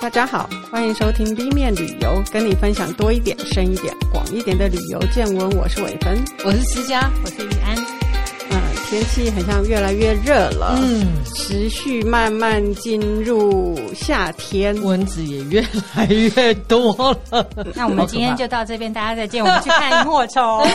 [0.00, 5.50] 大家好，欢迎收听 B 面旅游，跟你分享多一点、深一点、广一点的旅游见闻。
[5.58, 7.76] 我是伟芬，我是思佳，我是玉安。
[8.50, 8.58] 嗯，
[8.88, 15.62] 天气好像越来越热了，嗯，持续慢慢进入夏天，蚊子也越
[15.94, 17.46] 来越多了。
[17.74, 19.44] 那我们今天就到这边，大家再见。
[19.44, 20.66] 我们去看萤火虫，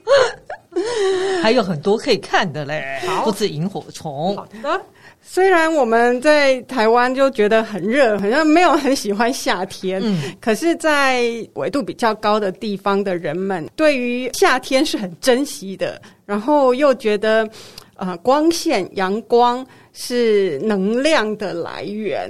[1.42, 4.36] 还有很多可以看的嘞，不止萤火虫。
[4.36, 4.80] 好的。
[5.22, 11.22] 虽然我们在台湾就觉得很热，好像没有很喜欢夏天，嗯，可是，在
[11.54, 17.48] 纬度比较高的地方的人们，对于夏天是很珍惜的，然后又觉得，
[17.94, 22.28] 呃，光线、阳光是能量的来源，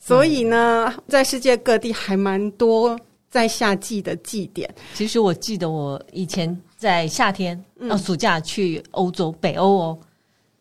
[0.00, 2.98] 所以呢，在世界各地还蛮多
[3.30, 4.68] 在夏季的祭典。
[4.94, 9.98] 其实我记得我以前在夏天，嗯，暑假去欧洲，北欧哦。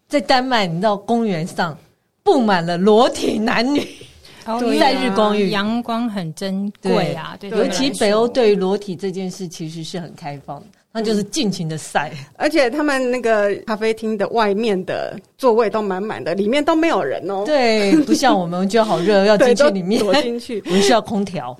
[0.09, 1.77] 在丹麦，你知道公园上
[2.23, 3.87] 布满了裸体男女，
[4.79, 7.37] 在日光浴，阳光很珍贵啊。
[7.39, 12.11] 对，尤其北欧对于裸体这件事其实是很开放的，那就是尽情的晒。
[12.37, 17.43] 而且他们那个咖啡厅的外面的座位都满满的，里面都没有人哦。
[17.45, 21.55] 对，不像我们觉得好热，要进去里面躲进去， 我们需要空调。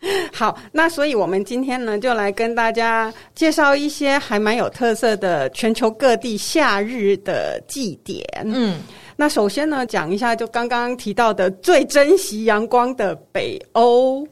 [0.32, 8.22] 好，那所以我们今天呢，就来跟大家介绍一些还蛮有特色的全球各地夏日的祭典。
[8.44, 8.78] 嗯，
[9.16, 14.26] 那首先呢，讲一下就刚刚提到的最珍惜阳光的北欧。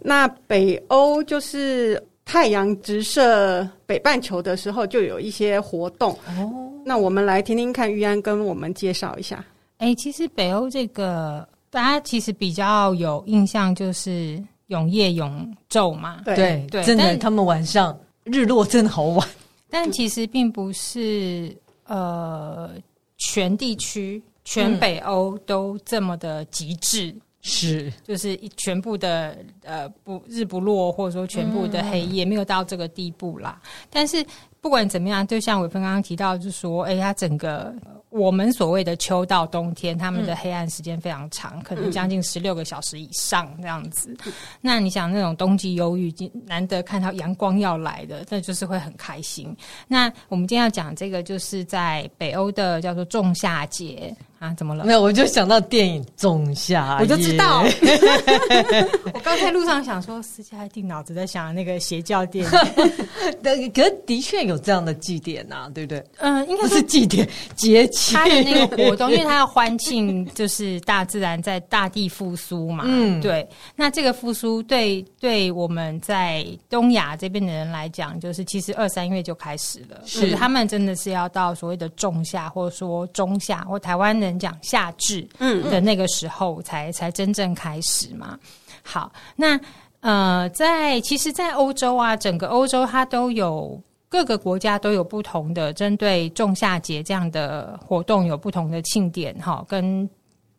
[0.00, 6.12] 那北欧就是太阳直射北半球的时候，就有一些活动。
[6.28, 9.44] 哦，那我们来听听看，玉安跟我们介绍一下。
[9.78, 14.40] 哎，其实北欧这个大家其实比较有印象就是。
[14.68, 16.34] 永夜永昼嘛，对。
[16.34, 19.28] 对，对真的，他们晚上日落真的好晚。
[19.68, 22.70] 但其实并不是呃，
[23.18, 27.14] 全地区全北欧都这么的极致，
[27.48, 33.60] 是就是全部的呃不日不落，或者说全部的黑夜，没有到这个地步啦。
[33.64, 34.24] 嗯、但是
[34.60, 37.74] 不管怎么样，就像伟芬刚刚提到，就是说，哎，它整个。
[38.10, 44.16] 我们所谓的秋到冬天，他们的黑暗时间非常长，嗯、可能将近十六个小时以上这样子。
[44.24, 46.10] 嗯、 那你想，那种冬季忧郁，
[46.46, 49.54] 难得看到阳光要来的，那就是会很开心。
[49.86, 54.16] 那我们今天要讲这个，就是在北欧的叫做仲夏节。
[54.38, 54.84] 啊，怎么了？
[54.84, 57.64] 没有，我就想到电影《仲夏》，我就知道。
[59.12, 62.50] 我刚才路上想说，司机还定脑子在想那个邪教电影。
[63.42, 66.04] 对，可是的确有这样的祭典呐、啊，对不对？
[66.18, 68.14] 嗯，应该是祭典节气。
[68.14, 72.84] 他的那个活动，因为他要欢庆，就是大自然在大地复苏嘛。
[72.86, 73.44] 嗯，对。
[73.74, 84.27] 那这个复苏，对对我们在东亚这边的人来讲，就是其实二三月就开始了，是他们真的是要到所谓的仲夏，或者说中夏，或台湾的。
[84.36, 88.36] 讲夏至，嗯的那个时候才、嗯、才真正开始嘛。
[88.82, 89.56] 好，那
[90.00, 100.08] 呃，在其实，在欧洲啊，整个欧洲它都有各个国家都有不同的针对仲夏节这样的活动，有不同的庆典哈，跟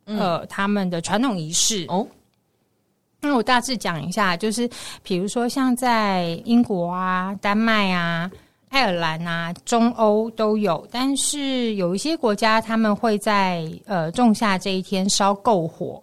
[0.06, 2.08] 呃他们的传统仪式哦。
[3.19, 4.69] 那我大致讲一下，就是
[5.03, 8.31] 比如说像在英国啊、丹麦啊。
[8.69, 16.02] 爱尔兰啊，中欧都有，但是有一些国家他们会在呃仲夏这一天烧篝火。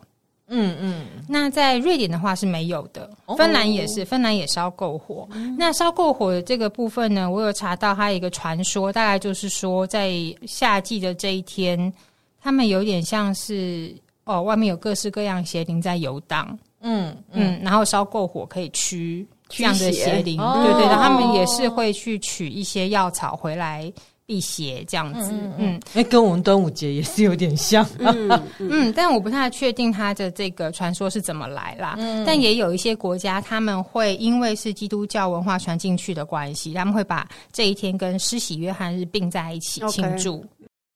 [0.48, 5.28] 嗯嗯，那在瑞典的话是没有的，芬兰也是，芬兰也烧篝火。
[5.32, 10.12] 嗯、那烧篝火的这个部分呢，我有查到它有一个传说，大概就是说在
[10.46, 11.92] 夏季的这一天，
[12.40, 13.92] 他们有点像是
[14.24, 16.56] 哦，外面有各式各样邪灵在游荡。
[16.80, 19.26] 嗯嗯，然后烧篝火可以驱。
[19.48, 23.92] 这样的邪灵，哦、对对，他们也是会去取一些药草回来
[24.26, 25.30] 辟邪，这样子。
[25.56, 27.86] 嗯，哎、嗯，跟我们端午节也是有点像。
[27.98, 31.94] 嗯嗯，但我不太确定它的这个传说是怎么来啦。
[31.96, 40.44] 嗯，但也有一些国家，他们会因为是基督教文化传进去的关系，他们会把这一天跟施洗约翰日并在一起庆祝。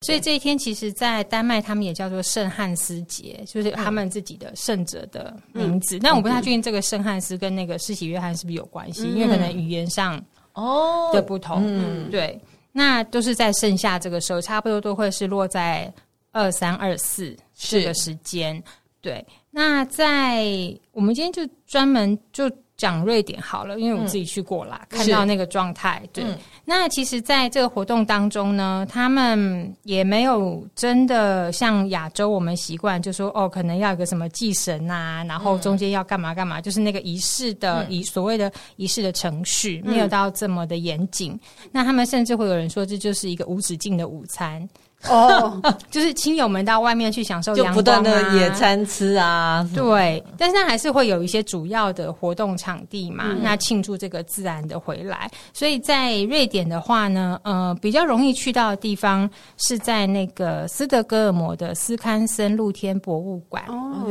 [0.03, 5.99] 所以这一天，其实，在丹麦他们也叫做圣汉斯节，就是他们自己的圣者的名字。
[6.01, 10.19] 那、嗯、我不太确定这个圣汉斯跟那个施洗约翰是不是有关系，嗯、因为可能语言上
[10.53, 11.57] 哦的不同。
[11.57, 12.39] 哦嗯、对，
[12.71, 15.93] 那都是在盛夏这个时候，差不多都会是落在
[16.31, 18.61] 二三二四这个时间。
[19.01, 20.47] 对，那在
[20.93, 22.51] 我们今天就专门就。
[22.81, 26.01] 讲瑞典好了，因为我自己去过啦，嗯、看到那个状态。
[26.11, 26.35] 对，嗯、
[26.65, 41.33] 那其实，在这个活动当中呢，他们也没有真的像亚洲我们习惯，就说哦，可能要有个什么祭神啊，然后中间要干嘛干嘛，嗯、就是那个仪式的仪、嗯、所谓的仪式的程序，没有到这么的严谨。
[41.33, 44.67] 嗯、那他们甚至会有人说，这就是一个无止境的午餐。
[45.09, 55.29] 哦，就是亲友们到外面去享受阳光、啊、不断的野餐吃啊，对，但是它还是会有一些主要的活动场地嘛，嗯、那庆祝这个自然的回来。
[55.53, 63.63] 所以在瑞典的话呢，呃，比较容易去到的地方是在那个斯德哥尔摩的斯堪森露天博物馆。
[63.67, 64.05] 哦。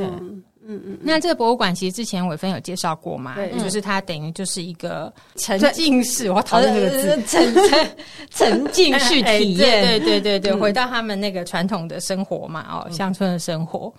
[0.73, 7.97] 嗯嗯，那这个博物馆其实之前伟芬有介绍过嘛，对，就是它等于就是一个沉浸式，我讨厌这个字，沉沉
[8.31, 13.93] 沉浸式体验， 对对对对，回到他们那个传统的生活嘛，哦，乡村的生活，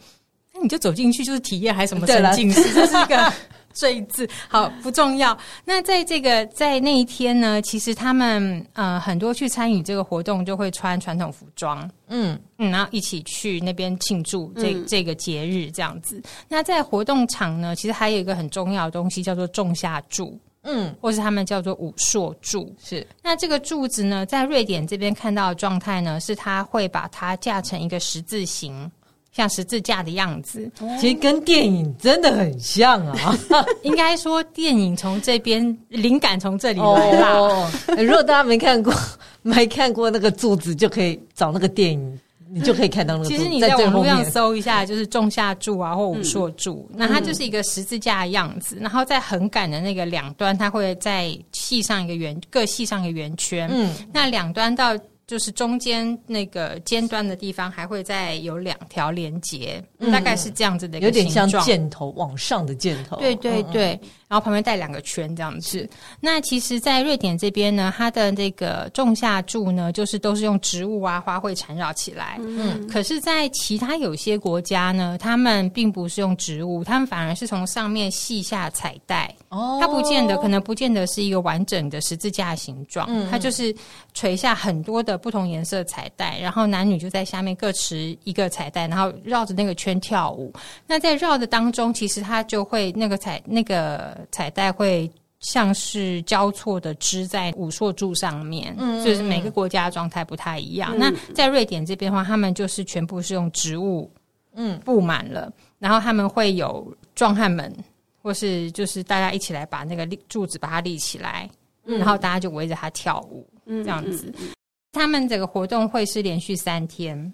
[0.53, 3.33] 那你就走进去就是体验，还什么沉浸式，这是一个。
[3.73, 5.37] 赘字好不重要。
[5.65, 16.21] 那在这个在那一天呢，其实他们呃很多去参与这个活动，就会穿传统服装，嗯嗯，然后一起去那边庆祝这、嗯、这个节日这样子。
[16.47, 22.73] 那在活动场呢，其实还有一个很重要的东西叫做仲夏柱，嗯，或是他们叫做武硕柱。
[22.83, 28.91] 是那这个柱子呢，在瑞典这边看到的状态呢，是它会把它架成一个十字形。
[29.31, 30.69] 像十字架的样子，
[30.99, 33.37] 其实跟电影真的很像啊。
[33.83, 37.29] 应该说，电影从这边灵感从这里来啦。
[37.31, 38.93] 哦，如果大家没看过，
[39.41, 42.19] 没看过那个柱子，就可以找那个电影，
[42.51, 43.29] 你就可以看到那个。
[43.29, 48.77] 其实你在网络上搜一下，就是仲夏柱啊，或武硕柱，嗯、那它就是一个十字架的样子。
[48.81, 53.69] 然后在横杆的那个两端，它会再系上一个圆，各系上一个圆圈。
[53.71, 54.93] 嗯，那两端到。
[55.31, 63.15] 就是中间那个尖端的地方，还会再有两条连接，嗯、大概是这样子的一个形状，有点像箭头往上的箭头。
[63.15, 63.97] 对对对。
[64.27, 65.89] 然后旁边带两个圈这样子。
[66.19, 72.37] 那其实，在瑞典这边呢，它的这个仲夏柱呢，就是都是用植物啊、花卉缠绕起来。
[72.41, 72.85] 嗯。
[72.89, 79.33] 可是，在其他有些国家呢，他们并不是用植物，他们反而是从上面系下彩带。
[79.51, 79.77] 哦。
[79.79, 83.07] 它不见得，可能不见得是一个完整的十字架形状。
[83.09, 83.29] 嗯。
[83.29, 83.73] 它就是
[84.13, 90.51] 垂下很多的不同颜色彩带，然后男女就在下面各持一个彩带，然后绕着那个圈跳舞。
[90.87, 94.19] 那在绕的当中，其实它就会那个彩那个。
[94.31, 100.91] 彩带会像是交错的织在武硕柱上面，嗯，就是每个国家的状态不太一样。
[100.95, 104.09] 嗯、那在瑞典这边的话，他们就是全部是用植物，
[104.55, 107.73] 嗯，布满了，然后他们会有壮汉们，
[108.21, 111.49] 或是就是大家一起来把那个立柱子把它立起来，
[111.85, 114.27] 嗯、然后大家就围着它跳舞，嗯，这样子。
[114.27, 114.53] 嗯嗯嗯、
[114.91, 117.33] 他们这个活动会是连续三天。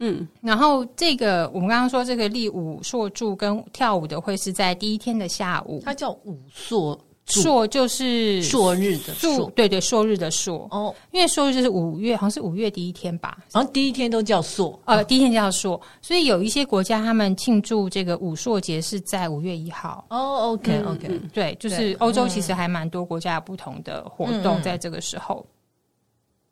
[0.00, 6.96] 嗯，然后这个我们刚刚说这个立舞硕柱跟跳舞的会是在第一天的下午，它叫舞硕
[7.28, 10.66] 柱，硕就是朔日的朔，对对，朔日的朔。
[10.70, 20.04] 哦，因为朔日就是五月，好像是五月第一天吧，然后第一天都叫朔，呃，第一天叫朔，所以有一些国家他们庆祝这个五朔节是在五月一号。
[20.08, 25.44] 哦，OK OK，对，就是欧洲其实还蛮多国家有不同的活动在这个时候。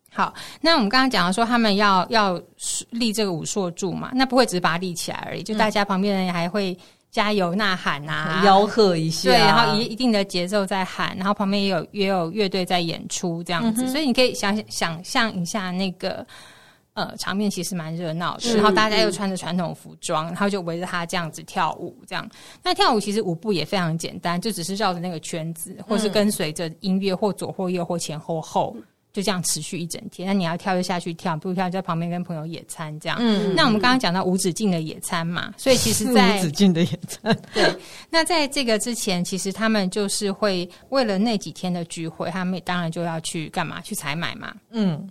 [0.09, 2.41] 好，那我们刚刚讲到说他们要要
[2.89, 6.75] 立这个五朔柱嘛，那不会只是把它立起来而已，就大家旁边的人还会
[7.17, 16.23] 加油呐喊啊，吆喝一下，对，然后一一定的节奏在喊，然后旁边也有也有乐队在演出这样子，嗯、所以你可以想想象一下那个
[16.93, 22.29] 呃场面其实蛮热闹的，然后大家又穿着传统服装，然后就围着他这样子跳舞，这样。
[22.61, 28.77] 那跳舞其实舞步也非常简单，就只是绕着那个圈子，或是跟随着音乐或左或右或前或后。
[29.13, 33.17] 就这样持续一整天，那你要跳就下去跳，不跳就在旁边跟朋友野餐这样。
[33.19, 37.75] 嗯，那我们刚刚讲到无止境的野餐嘛，所以其实在， 在无止境的野餐，对。
[38.11, 43.81] 那在这个之前，其实他们就是会为了那几天的聚会，他们当然就要去干嘛？
[43.81, 44.53] 去采买嘛。
[44.69, 45.09] 嗯，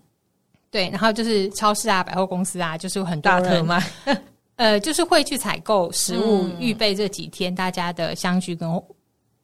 [0.71, 0.89] 对。
[0.91, 3.83] 然后就是超市啊、百货公司啊，就是有很多特卖，
[4.55, 8.71] 呃，就是会去采购食物，嗯、预备这几天大家的相聚跟。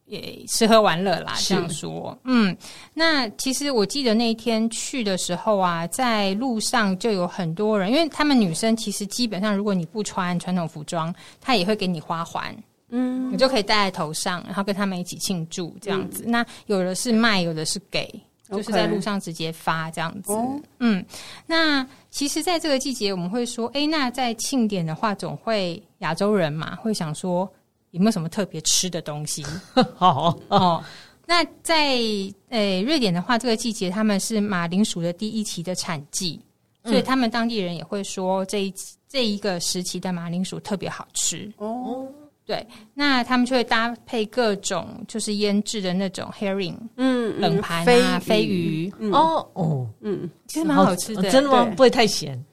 [0.06, 2.54] 也吃喝玩乐啦，这样说，嗯，
[2.92, 12.54] 那其实我记得那一天去的时候啊，在路上就有很多人，因为他们女生其实基本上，如果你不穿传统服装，她也会给你花环，
[12.90, 16.24] 嗯，你就可以戴在头上，然后跟他们一起庆祝这样子。
[16.26, 18.06] 嗯、那有的是卖，有的是给，
[18.50, 20.32] 就是在路上直接发这样子。
[20.80, 21.02] 嗯，
[21.46, 27.50] 那其实，在这个季节，我们会说，哎，那在庆典的话，总会亚洲人嘛，会想说。
[27.92, 29.42] 有没有什么特别吃的东西？
[29.96, 30.84] 好哦，
[31.26, 36.40] 那在诶、欸、瑞典的话，这个季节他们是马铃薯的第一期的产季，
[36.82, 38.74] 嗯、所以他们当地人也会说这一
[39.08, 42.06] 这一个时期的马铃薯特别好吃哦。
[42.44, 51.64] 对，那他们就会搭配各种就是腌制的那种 herring，嗯，冷盘啊，飞鱼，哦哦，嗯，其实蛮好吃的，真的吗？
[51.76, 52.44] 不会太咸？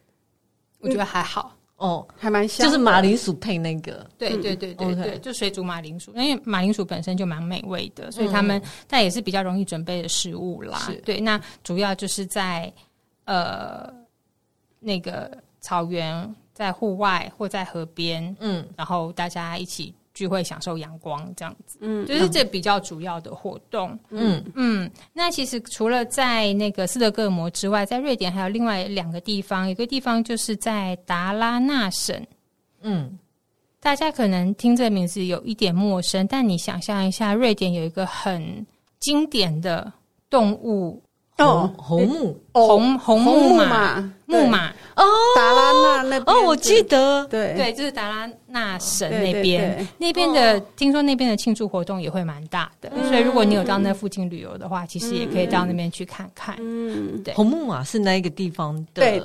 [0.79, 1.55] 我觉得还好。
[1.79, 10.91] 哦，还蛮香，就是马铃薯配那个，对对对对对，就水煮马铃薯，因为马铃薯本身就蛮美味的，所以他们但也是比较容易准备的食物啦。
[11.05, 12.71] 对，那主要就是在
[13.23, 13.91] 呃
[14.79, 24.91] 那个草原，在户外或在河边，嗯，然后大家一起聚会，享受阳光，这样子，嗯，就是这比较主要的活动，嗯嗯。
[25.13, 32.21] 那其实除了在那个斯德哥尔摩之外，在瑞典还有另外两个地方，一个地方就是在达拉纳省，
[32.81, 33.17] 嗯，
[33.79, 38.67] 大家可能听这个名字有一点陌生，但你想象一下，瑞典有一个很
[38.99, 39.89] 经典的
[40.29, 41.01] 动物。
[41.39, 44.69] 哦，红木，红红木马，木马。
[44.95, 45.03] 哦，
[45.35, 47.53] 达拉纳那边哦，我记得，对。
[47.55, 56.57] 对，就是达拉纳省那边，那边的听说那边的庆祝活动也会蛮大的，所以如果你有到那附近旅游的话，其实也可以到那边去看看。
[56.59, 59.21] 嗯，对，红木马是那一个地方的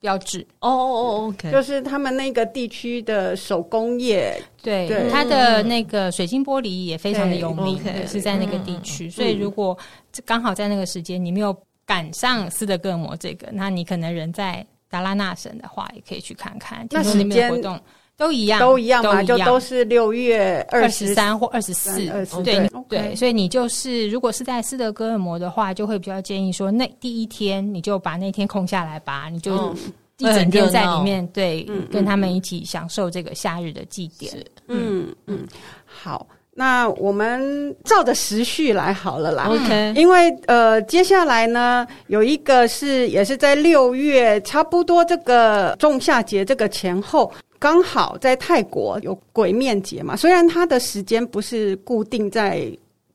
[0.00, 9.76] 标志哦哦哦，OK，就是他们那个地区的手工业，对，它的那个水晶玻璃也非常的有名，是在那个地区，所以如果。
[10.24, 16.86] 刚好在那个时间，你没有赶上斯德哥尔摩这个，那你可能人在达拉纳省的话，也可以去看看。
[16.90, 17.78] 那时间活动
[18.16, 21.94] 都一样，都一样嘛，就都是六月二十三或二十四。
[22.42, 29.74] 对对，所以你就是如果是在斯德哥尔摩的话，就会比较建议说，那第一天你就把那天空下来吧，你就
[30.18, 34.32] 一整天在里面，对，跟他们一起享受这个夏日的祭典。
[34.68, 35.46] 嗯嗯，
[35.84, 36.26] 好。
[36.58, 39.92] 那我们照着时序来好了啦，OK。
[39.94, 50.16] 因为呃，接下来呢，有一个是也是在六月，差不多这个仲夏节这个前后，刚好在泰国有鬼面节嘛。
[50.16, 52.66] 虽然它的时间不是固定在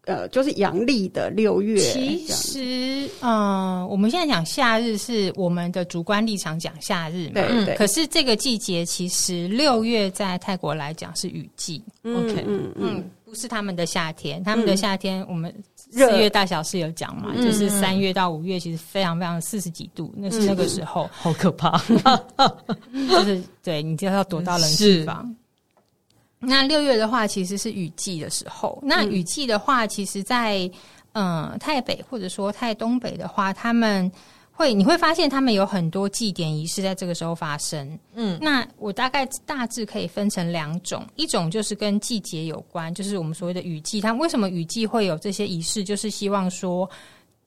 [0.05, 1.77] 呃，就是阳历的六月。
[1.77, 7.75] 其实，嗯、呃，我们现在讲夏日是我们的主观立场讲夏日嘛，对对。
[7.75, 12.75] 可是这个季节其实六月在泰国来讲是雨季，OK，嗯嗯。
[12.75, 21.81] 嗯不是他们的夏天，他们的夏天，我们四月大小是有讲嘛，嗯、就是三月到五月，其实非常非常四十几度，嗯、那是那个时候， 好可怕，
[23.09, 25.33] 就是对你就要躲到冷气房。
[26.39, 28.77] 那六月的话，其实是雨季的时候。
[28.83, 30.69] 那雨季的话，其实在
[31.13, 34.11] 嗯、呃、泰北或者说太东北的话，他们。
[34.61, 37.99] 会，你会发现他们有很多祭典仪式在这个时候发生。
[38.13, 43.99] 嗯，那我大概大致可以分成两种，一种就是跟季节有关，就是我们所谓的雨季。
[43.99, 45.83] 他们为什么雨季会有这些仪式？
[45.83, 46.87] 就是希望说，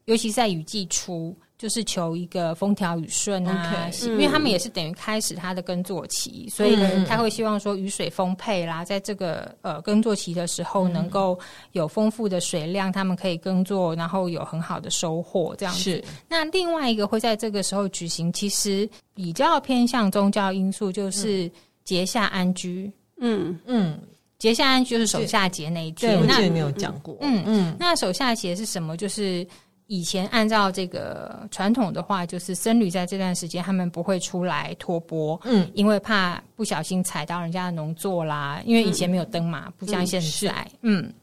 [0.07, 1.33] 尤其是在雨季初。
[1.65, 11.39] 就是求一个风调雨顺啊，Okay, 因为他们也是等于开始他的耕作期，嗯、所以他会希望说雨水丰沛啦，在这个呃耕作期的时候能够
[11.73, 15.81] 有丰富的水量，他们可以耕作，然后有很好的收获这样子。
[15.81, 21.51] 是那另外一个会在这个时候举行，其实比较偏向宗教因素，就是
[21.83, 22.93] 节下安居。
[23.17, 23.99] 嗯嗯，
[24.39, 26.09] 节下安居就是守夏节那一句。
[26.09, 27.17] 对，那我没有讲过。
[27.23, 28.99] 嗯嗯，那守夏节是什么？
[28.99, 29.47] 就是。
[29.87, 38.63] 以前按照这个传统的话，就是僧侣在这段时间他们不会出来托钵，嗯，因为怕不小心踩到人家的农作啦。
[38.65, 41.15] 因为以前没有灯嘛，嗯、不像现在，嗯，嗯。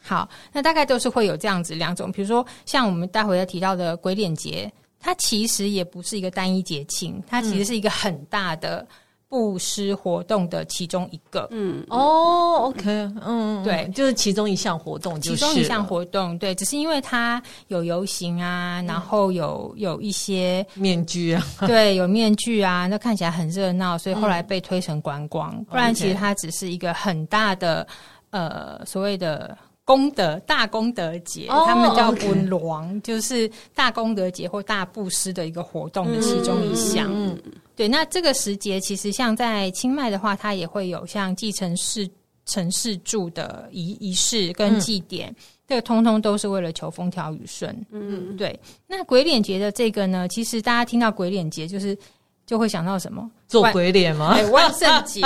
[0.00, 8.86] 好，那大概都是会有这样子两种，比如说像我们待会要提到的鬼脸节，它其实也不是一个单一节庆，它其实是一个很大的。
[9.28, 12.88] 布施活动的其中一个，嗯，哦，OK，
[13.22, 27.86] 嗯，对，就是其中一项活动，其中一项活动，对，只是因为它有游行啊，然后有有一些面具啊， 对，有面具啊，那看起来很热闹，所以后来被推成观光，不然其实它只是一个很大的
[28.30, 29.54] 呃所谓的
[29.84, 37.10] 功德大功德节，他们叫温王，就是大功德节或大布施的一个活动的其中一项。
[37.12, 37.38] 嗯。
[37.78, 42.10] 对，那这个时节其实像在清迈的话，它也会有像继承事
[42.44, 45.36] 承事住的仪仪式跟祭典，嗯、
[45.68, 47.72] 这个通通都是为了求风调雨顺。
[47.92, 48.58] 嗯，对。
[48.88, 51.96] 那鬼脸节的这个呢，其实大家听到鬼脸节，就是
[52.44, 53.30] 就会想到什么？
[53.46, 54.34] 做鬼脸吗？
[54.34, 55.20] 对，万圣 节。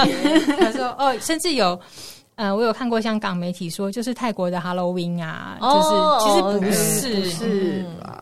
[0.58, 1.80] 他说哦，甚至有
[2.34, 8.21] 呃，我有看过香港媒体说，就是泰国的 Halloween 啊，就是、哦、其实不是，不是吧？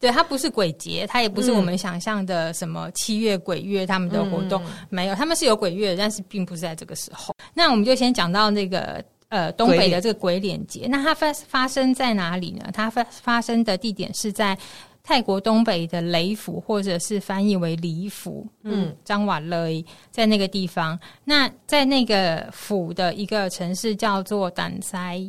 [0.00, 7.34] 对，它不是鬼节，它也不是我们想象的什么七月鬼月他们的活动，嗯、没有，他们是有鬼月，但是并不是在这个时候。
[7.52, 12.70] 那我们就先讲到那个呃东北的这个鬼脸节，那它发发生在哪里呢？
[12.72, 14.56] 它发发生的地点是在
[15.02, 20.96] 泰国东北的雷府，或者是翻译为里府，嗯，张瓦勒在那个地方。
[21.24, 25.20] 那在那个府的一个城市叫做丹塞，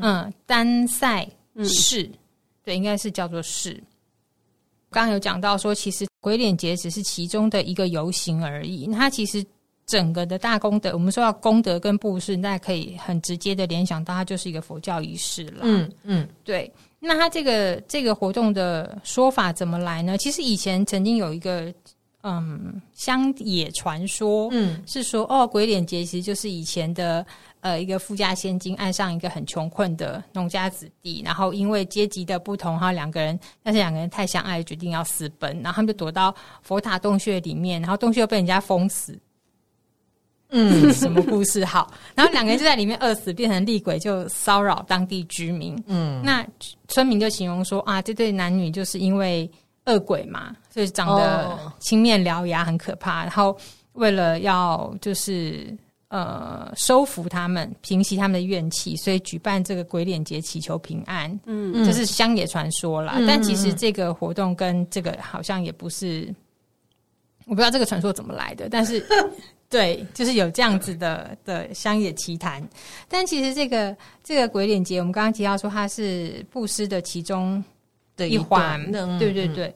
[0.00, 1.28] 嗯，丹塞
[1.64, 2.02] 市。
[2.04, 2.12] 嗯
[2.68, 3.82] 对，应该是叫做市。
[4.90, 8.86] 刚刚有讲到说，其实鬼脸节只是其中的一个游行而已。
[8.88, 9.44] 它其实
[9.86, 15.60] 整个的大功德，我们说到功德跟布施，大家可以很直接的联想到，它就是一个佛教仪式了。
[15.62, 16.70] 嗯嗯，对。
[17.00, 20.18] 那它这个这个活动的说法怎么来呢？
[20.18, 21.72] 其实以前曾经有一个
[22.22, 27.24] 嗯乡野传说，嗯，是说哦，鬼脸节其实就是以前的
[27.60, 39.18] 呃一个富家千金爱上一个很穷困的农家子弟，然后因为阶级的不同，哈，两个人但是两个人太相爱，决定要私奔，然后他们就躲到佛塔洞穴里面，然后洞穴又被人家封死。
[40.50, 41.92] 嗯，什么故事好？
[42.14, 45.76] 然后两个人就在里面饿死，变成厉鬼，就骚扰当地居民。
[45.86, 46.42] 嗯，那
[46.88, 49.50] 村民就形容说啊，这对男女就是因为
[49.84, 53.24] 恶鬼嘛，所以长得青面獠牙，很可怕。
[53.24, 53.54] 然后
[53.92, 55.76] 为了要就是
[56.08, 61.38] 呃收服他们，平息他们的怨气，所以举办这个鬼脸节，祈求平安。
[61.46, 63.18] 嗯，这是乡野传说啦。
[63.26, 66.34] 但其实这个活动跟这个好像也不是，
[67.46, 69.04] 我不知道这个传说怎么来的， 但是。
[69.70, 72.66] 对，就是有这样子的的乡野奇谈，
[73.06, 77.62] 但其实这个这个鬼脸节，我们刚刚提到说它是布施的其中
[78.16, 79.66] 的一环，一对对对。
[79.66, 79.74] 嗯、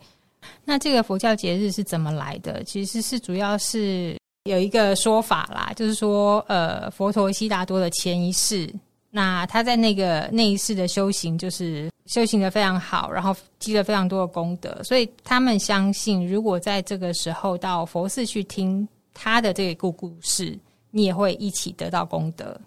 [0.65, 2.65] 那这个佛教节日是怎么来的？
[2.65, 8.73] 其实是主要是有一个说法啦，就是说，呃，佛陀悉达多的前一世，
[9.11, 18.89] 那他在那个那一世的修行，就是修行的非常好，然后积了非常多的功德，所以他们相信，如果在这个时候到佛寺去听。
[19.15, 20.59] 他的这个故故事，
[20.91, 22.59] 你也会一起得到功德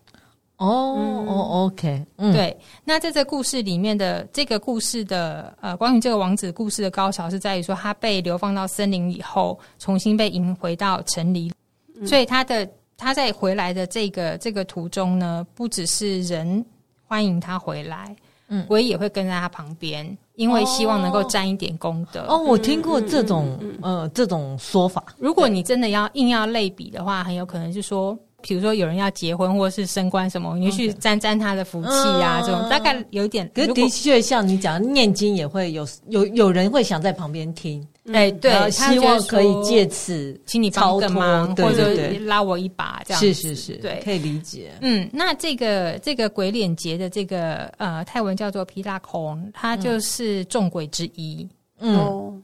[0.57, 2.55] 哦哦，OK，嗯，对。
[2.83, 11.53] 那在这故事里面的这个故事的呃，关于这个王子故事的高潮是在于说，他被流放到森林以后，重新被迎回到城里，嗯、
[12.05, 16.65] 所以他的他在回来的这个这个途中呢，不只是人
[17.05, 18.15] 欢迎他回来，
[18.47, 20.17] 嗯，鬼也会跟在他旁边。
[20.35, 25.01] 因为希望能够沾一点功德哦，我听过这种呃这种说法。
[25.17, 33.49] 如果你真的要硬要类比的话，很有可能是说，比如说有人要结婚或是升官什么，你去沾沾他的福气啊，这种大概有一点。
[33.55, 37.81] 可是的确像你讲，念经也会有有有人会想在旁边听。
[38.13, 44.71] 哎，对，希望可以借此请你帮个忙，或者拉我一把，这样是是是，对，可以理解。
[44.81, 51.41] 嗯，那这个这个鬼脸节的这个呃泰文叫做皮拉孔，它就是众鬼之一。
[51.41, 51.49] 嗯，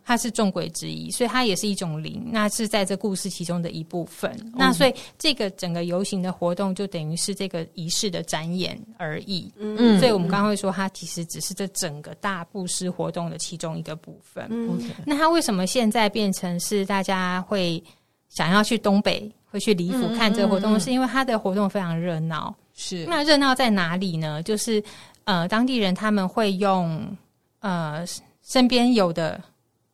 [0.03, 4.29] 它是众鬼之一，所以它也是一种灵，那是在这故事其中的一部分。
[4.43, 9.49] 嗯、那所以这个整个游行的活动就等于是这个仪式的展演而已。
[9.55, 14.45] 嗯，所以我们刚刚会说，它其实只是这整个大布施活动的其中一个部分。
[14.49, 17.81] 嗯，那它为什么现在变成是大家会
[18.27, 20.73] 想要去东北，会去李府看这个活动？
[20.73, 22.53] 嗯嗯嗯、是因为它的活动非常热闹。
[22.73, 24.43] 是，那热闹在哪里呢？
[24.43, 24.83] 就是
[25.23, 27.15] 呃，当地人他们会用
[27.59, 28.03] 呃。
[28.51, 29.41] 身边有的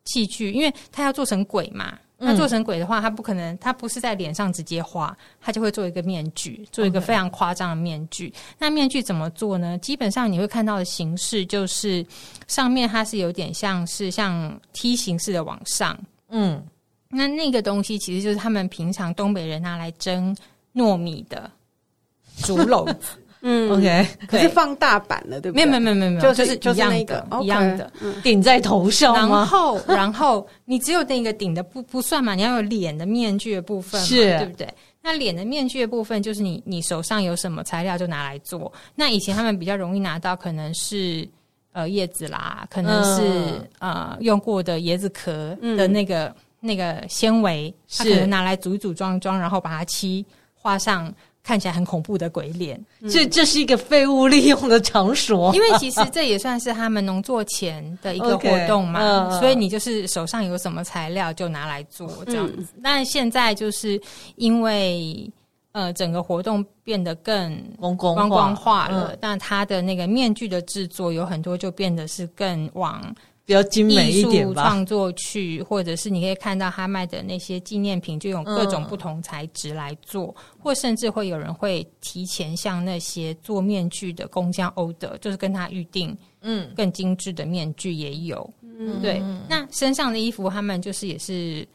[0.06, 8.34] 器具，因为他要做成鬼嘛，他做成鬼的话，他不可能，他不是在脸上直接画，他就会做一个面具，做一个非常夸张的面具。
[8.58, 9.78] 那面具怎么做呢？
[9.78, 12.04] 基本上你会看到的形式就是
[12.48, 15.96] 上面它是有点像是像梯形式的往上，
[16.30, 16.66] 嗯，
[17.10, 20.36] 那那个东西其实就是他们平常东北人拿来蒸
[20.74, 21.52] 糯米的
[22.42, 23.24] 竹篓子。
[23.42, 25.66] 嗯，OK，可是放大版的，对不对？
[25.66, 27.92] 没有，没有，没有，没有，就是就是那个一样的，
[28.24, 29.14] 顶在头上。
[29.14, 34.68] 然后，然后你只有那个顶的不不算嘛，你要有脸的面具的部分嘛，对不对？
[35.04, 38.72] 那脸的面具的部分，就是你你手上有什么材料就拿来做。
[38.96, 41.26] 那以前他们比较容易拿到，可能是
[41.74, 51.14] 呃叶子啦，可能是呃用过的椰子壳的那个那个纤维，他可能拿来组一组装装，然后把它漆画上。
[51.48, 52.78] 看起来很恐怖的鬼脸，
[53.10, 55.56] 这这是一个废物利用的场所。
[55.56, 62.74] 因为其实这也算是他们农作前的一个活动嘛，okay, uh, 所以你就是手上有什么材料就拿来做这样子。
[62.76, 63.98] 嗯、但现在就是
[64.36, 65.32] 因为
[65.72, 67.58] 呃整个活动变得更
[67.96, 73.02] 光光化了，嗯、但它的那个面具的制作有很多就变得是更往。
[73.48, 89.24] 比较精美一点吧，创作去，或者是你可以看到他卖的那些纪念品，就用各种不同材质来做，嗯、或甚至会有人会提前向那些做面具的工匠 order，就是跟他预定，嗯，更精致的面具也有，嗯，对。
[89.48, 91.66] 那身上的衣服，他们就是也是，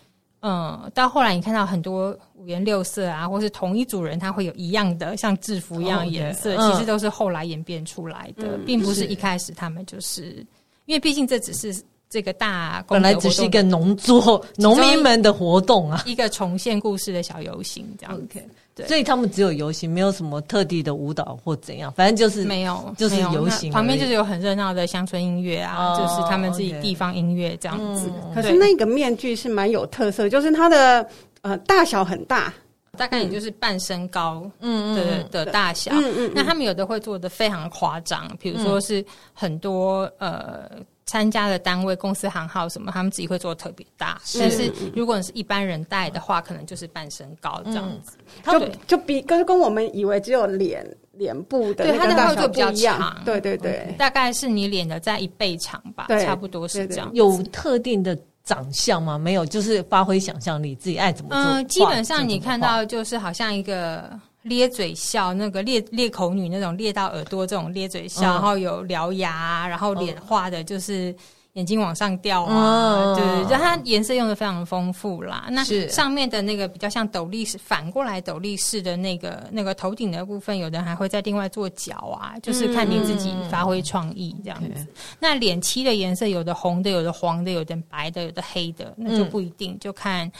[0.40, 9.06] 嗯，到后来你看到很多五颜六色啊，或是同一组人他会有一样的像制服一样的颜色，其实都是后来演变出来的，嗯、并不是。
[9.06, 10.46] 一开始他们就是。
[10.86, 11.74] 因为毕竟这只是
[12.10, 18.14] 这个大本来只是一个农作农民们的活动啊，一个重现故事的小游行这样。
[18.14, 23.72] OK，对，所以他们只有游行，没有什么特地的舞蹈或怎样，反正就是没有，就是游行。
[23.72, 28.12] 旁边就是有很热闹的乡村音乐啊，就是他们自己地方音乐这样子。
[28.34, 31.08] 可是那个面具是蛮有特色，就是它的
[31.40, 32.52] 呃大小很大。
[32.98, 36.32] 大概也就是半身高，嗯的的大小，嗯嗯。
[36.34, 39.02] 那他们有的会做的非常夸张，比如说是
[39.32, 40.70] 很多呃
[41.06, 44.20] 参加的单位、公司行号什么，他们自己会做特别大。
[44.38, 48.18] 但是如果你是一般人戴的话，可能就是半身高这样子。
[48.44, 53.22] 就就比跟跟我们以为只有脸脸部的，对它的大小就比较长。
[53.24, 57.10] 对对对，大概是你脸的在一倍长吧，差不多是这样。
[57.14, 59.18] 有特定的长相吗？
[59.18, 61.52] 没有，就是发挥想象力，自己爱怎么做。
[61.52, 64.08] 嗯，基本上你看到就是好像一个。
[64.42, 71.14] 咧嘴笑，那个裂裂口女那种裂到耳朵这种咧嘴笑，嗯、然后有獠牙，然后脸画的就是
[71.54, 75.48] 眼睛往上掉啊，对、嗯，就它颜色用的非常丰富啦。
[75.50, 84.70] 那上面的那个比较像斗笠式，反过来斗笠式的那个那个头顶的部分，有的人还会再另外做角啊，就是看你自己发挥创意这样子。
[84.76, 84.88] 嗯、
[85.18, 90.30] 那脸漆的颜色，有的红的，有的黄的，有的白的，有的黑的，那就不一定，嗯、就看。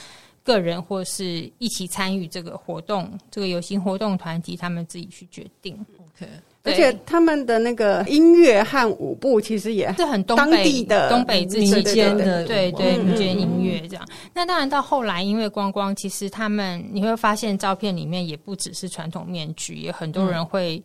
[0.45, 5.73] 个人或是一起参与这个活动，这个游行活动团体他们自己去决定。
[5.97, 6.29] OK，
[6.63, 14.07] 而且他们的那个音乐和舞步其实也是很当地的东北之间的，对对民间音乐这样。
[14.33, 20.83] 那当然到后来，因为光光，其实他们你会发现照片里面也不只是传统面具，也很多人会、嗯、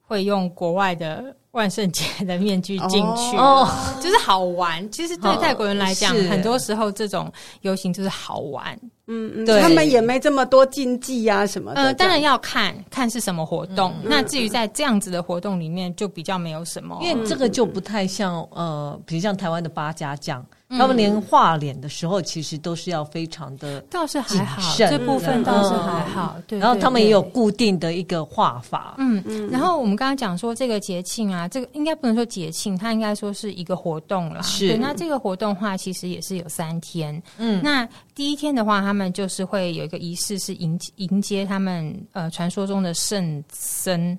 [0.00, 1.36] 会用国外的。
[1.52, 3.68] 万圣节的面具进去，哦，
[4.00, 4.88] 就是好玩。
[4.90, 7.32] 其实对泰国人来讲，很多时候这种
[7.62, 8.78] 游行就是好玩。
[9.08, 11.82] 嗯嗯，对，他们也没这么多禁忌啊什么的。
[11.82, 13.92] 呃，当然要看看是什么活动。
[14.04, 20.44] 那至于在这样子的活动里面，就比较没有什么，因为这个就不太像呃，比如像台湾的八家将。
[20.70, 26.36] 他们连画脸的时候，其实都是要非常的，倒是还好，这部分倒是还好。
[26.46, 28.94] 对，然后他们也有固定的一个画法。
[28.98, 29.48] 嗯嗯。
[29.50, 34.40] 然后我们刚刚讲说这个节庆啊，这个应该不能说节庆，它应该说是一个活动啦。
[34.42, 34.76] 是。
[34.76, 37.20] 那这个活动的话，其实也是有三天。
[37.38, 37.60] 嗯。
[37.62, 44.16] 那第一天的话，他们就是会有一个仪式，是迎迎接他们呃传说中的圣僧。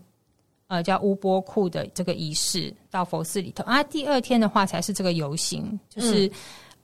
[0.71, 3.83] 呃，叫乌波库的这个仪式到佛寺里头啊。
[3.83, 6.27] 第二天的话才是这个游行，就是、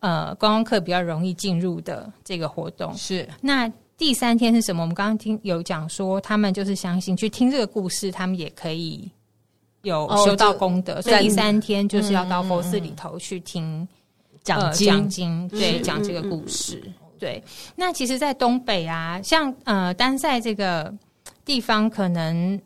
[0.02, 2.94] 嗯、呃观光客比较容易进入的这个活动。
[2.98, 3.26] 是。
[3.40, 4.82] 那第三天是什么？
[4.82, 9.10] 我们刚刚听有讲说，他们就是相信去听这个故事，他们也可以
[9.84, 10.96] 有修到功德。
[10.96, 13.88] 哦、所以第三天就是要到佛寺里头去听
[14.44, 16.84] 讲经，讲经对，讲这个故事。
[16.88, 17.42] 嗯、对。
[17.74, 20.94] 那其实，在东北啊，像呃丹寨这个
[21.46, 22.60] 地方，可能。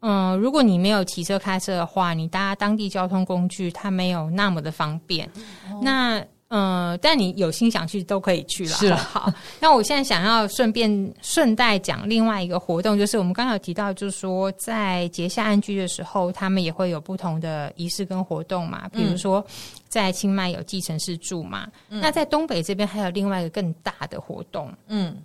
[0.00, 5.26] 嗯，如果你没有骑车开车的话，你搭当地交通工具，它没有那么的方便。
[5.70, 8.70] 哦、那嗯，但你有心想去都可以去了。
[8.70, 9.32] 是好，好。
[9.60, 18.88] 那我现在想要顺便顺带讲另外一个活动，就是我们刚刚有提到，就是说在结下安居的时候，他们也会有不同的仪式跟活动嘛。
[18.88, 19.44] 比如说
[19.88, 25.22] 在清迈有继承式住嘛，嗯、那在东北这边还有另外一个更大的活动，嗯，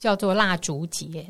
[0.00, 1.24] 叫做蜡烛节。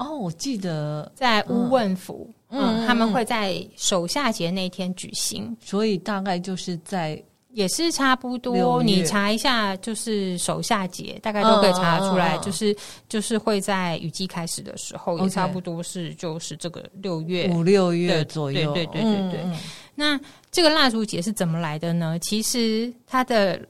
[0.00, 12.74] 哦，我记得在乌汶府，嗯，嗯，他们会在首夏节那天举行，所以大概就是在也是差不多，你查一下，就是守夏节，大概都可以查得出来，就是
[13.10, 19.58] 就是会在雨季开始的时候，也差不多是就是这个六月五六月左右，对对对对对。
[19.94, 20.18] 那
[20.50, 22.18] 这个蜡烛节是怎么来的呢？
[22.20, 23.60] 其实它的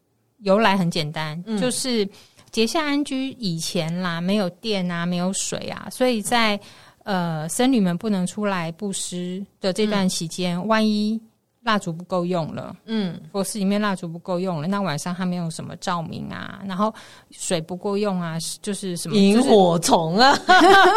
[0.42, 2.08] 由来很简单，就是。
[2.50, 6.58] 结下安居以前啦，没有电啊，没有水啊，所以在
[7.04, 11.20] 呃僧侣们不能出来布施的这段期间，嗯、万一。
[11.62, 16.58] 蜡烛不够用了，嗯，佛寺里面蜡烛不够用了，那晚上他们用什么照明啊？
[16.66, 16.92] 然后
[17.30, 20.34] 水不够用啊，就是什么萤火虫啊，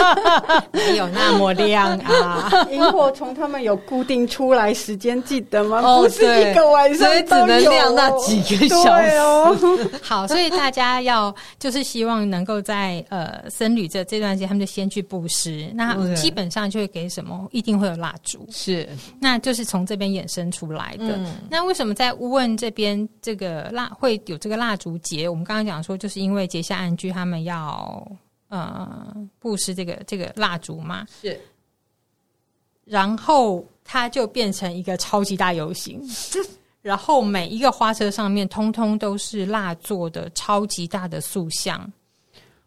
[0.72, 2.50] 没有那么亮啊。
[2.72, 5.82] 萤火虫他们有固定出来时间，记得吗？
[5.82, 9.58] 不是一个晚上，所以只能亮那几个小时哦。
[10.02, 18.88] 好，所以大家要就是希望能够在呃僧侣这这段时间，他们就先去布施，那基本上就会给什么，一定会有蜡烛，是，
[19.20, 21.18] 那就是从这边衍生出来的。
[21.18, 25.28] 嗯、那为什么在乌汶这边这个蜡会有这个蜡烛节？
[25.28, 28.10] 我们刚刚讲说，就是因为结下安居他们要
[28.48, 31.40] 呃布施这个这个蜡烛嘛，是。
[32.86, 36.02] 然后它就变成一个超级大游行，
[36.82, 41.92] 然后每一个花车上面通通都是蜡做的超级大的塑像。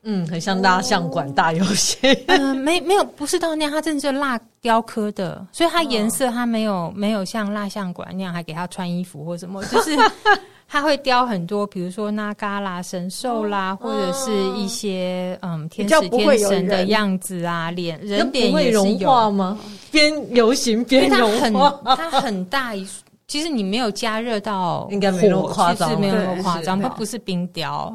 [0.08, 1.98] 嗯，很像蜡像馆大游戏。
[2.28, 9.96] 嗯、 呃，没没有，不是到那样，它真的是蜡雕刻的，所以它颜色它没有 没有像蜡像馆那样还给它穿衣服或什么，就是
[10.68, 19.58] 它会雕很多，比如说那嘎啦神兽啦，或者是一些嗯天使天神的样子啊，脸人脸也是有融化吗？
[19.90, 22.86] 边游行边融化，它很它很大一，
[23.26, 27.92] 其实你没有加热到，应该没那么夸张，没有那么夸张，它不是冰雕。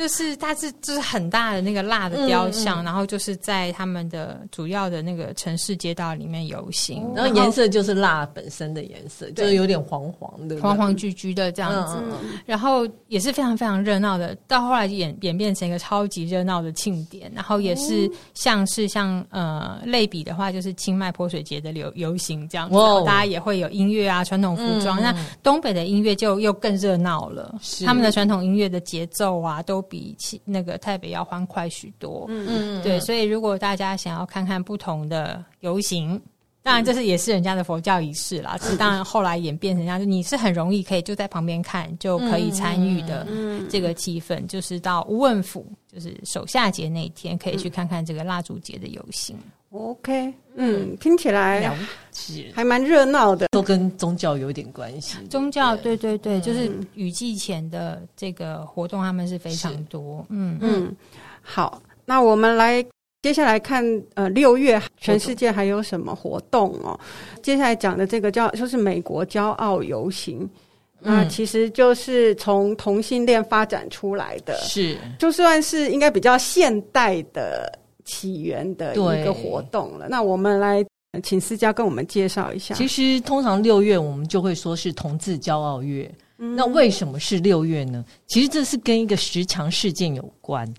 [0.00, 12.02] 就是它是就是很大的那个蜡的雕像，嗯嗯、然后就是在他们的主要的那个城市街道里面游行，然后颜色就是蜡本身的颜色，就是有点黄黄的、黄黄橘橘的这样子，
[12.46, 14.34] 然后也是非常非常热闹的。
[14.48, 24.98] 到后来演演变成一个超级热闹的庆典，然后也是像是像呃类比的话，就是清迈泼水节的游游行这样子，哦、大家也会有音乐啊、传统服装。
[24.98, 27.84] 嗯、那东北的音乐就又更热闹了，是。
[27.84, 29.84] 他们的传统音乐的节奏啊都。
[29.90, 36.18] 比起那个台北要欢快许多，嗯嗯，对，所以如果大家想要看看不同的游行，
[36.62, 38.56] 当然这是也是人家的佛教仪式啦。
[38.78, 43.26] 当然后来演变成这样，就你是很容易可以就在旁边看就可以参与的
[43.68, 49.36] 这个气氛，嗯、就是到吴问府，就是首夏节那一天可以去看看这个蜡烛节的游行。
[49.72, 51.72] OK，嗯，听起来
[52.52, 55.16] 还蛮热闹的，都跟宗教有点关系。
[55.28, 55.96] 宗教，对。
[55.96, 60.26] 对对，就是雨季前的这个活动，他们是非常多。
[60.28, 60.58] 嗯。
[60.60, 60.96] 嗯，
[61.40, 62.84] 好，那我们来
[63.22, 66.98] 接下来看，呃，六月全世界还有什么活动哦？
[67.40, 70.50] 接下来讲的这个叫就是美国骄傲游行，
[70.98, 74.98] 那其实就是从同性恋发展出来的，是。
[75.16, 77.78] 就算是应该比较现代的。
[78.04, 80.84] 起源的一个活动了，那我们来
[81.22, 82.74] 请思佳跟我们介绍一下。
[82.74, 86.08] 其实通常六月我们就会说是同志骄傲月，
[86.38, 88.04] 嗯、那为什么是六月呢？
[88.28, 90.72] 其实这是跟一个十强事件有关。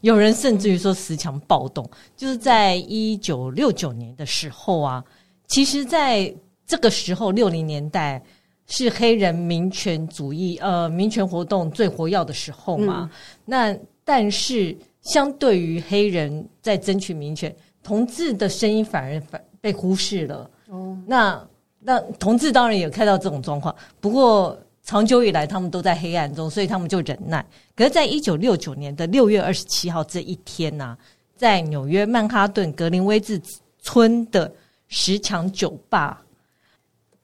[0.00, 5.04] 有人甚至于说十强暴动，就是在一九六九年的时候啊。
[5.48, 6.32] 其实在
[6.66, 8.22] 这个时候，六零年代
[8.66, 13.10] 是黑人民权主义呃民权活动最活跃的时候嘛。
[13.12, 14.76] 嗯、那但是。
[15.04, 20.50] 相对于黑人在争取民权，同志的声音反而反被忽视了。
[20.68, 21.46] 哦，那
[21.78, 27.44] 那同志当然也看到这种状况，不过长久以来他们都在黑暗中，所以他们就忍耐。
[27.76, 30.98] 可是，在一九六九年的六月二十七号这一天呢、啊，
[31.36, 33.38] 在纽约曼哈顿格林威治
[33.80, 34.50] 村的
[34.88, 36.24] 十强酒吧，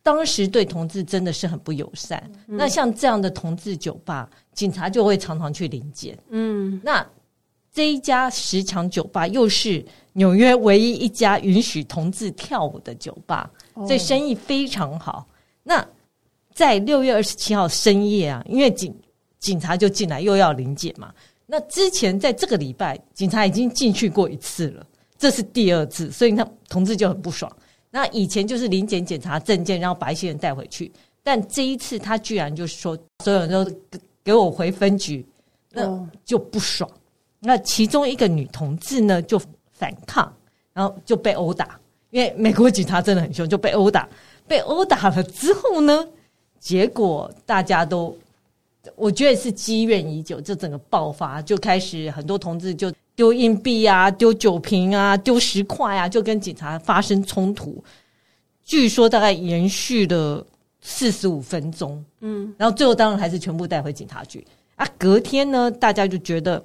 [0.02, 2.22] 当时对同志真的是很不友善。
[2.46, 6.18] 嗯、那像这样的同志酒吧，警察就会常常去临检。
[6.28, 7.06] 嗯，那。
[7.72, 15.26] 这一家十强酒吧又是纽约唯一一家允许同志跳舞的酒吧，所以生意非常好。
[15.62, 15.87] 那
[16.52, 18.94] 在六月二十七号深夜啊，因为警
[19.38, 21.12] 警察就进来又要临检嘛。
[21.46, 27.50] 那之前在这个礼拜，警察已经进去过一次了，这是第二次，所以他同志就很不爽。
[27.90, 33.64] 那以前就是临检检查证件，然后把一些人带回去，但这一次他居然就是说，所有人都
[34.22, 35.26] 给我回分局，
[35.72, 36.88] 那就不爽。
[37.40, 39.40] 那其中一个女同志呢，就
[39.72, 40.31] 反抗，
[40.74, 41.81] 然后就被殴打。
[42.11, 44.07] 因为美国警察真的很凶，就被殴打。
[44.46, 46.07] 被殴打了之后呢，
[46.59, 48.14] 结果大家都，
[48.96, 57.83] 我觉得是积怨已久，就整个爆发，就开始很多同志就丢硬币啊、丢酒瓶啊、丢石块啊，就跟警察发生冲突。
[58.64, 60.44] 据说大概延续了
[60.81, 64.46] 四十五分钟，嗯，然后最后当然还是全部带回警察局。
[64.74, 66.62] 啊，隔天呢，大家就觉得。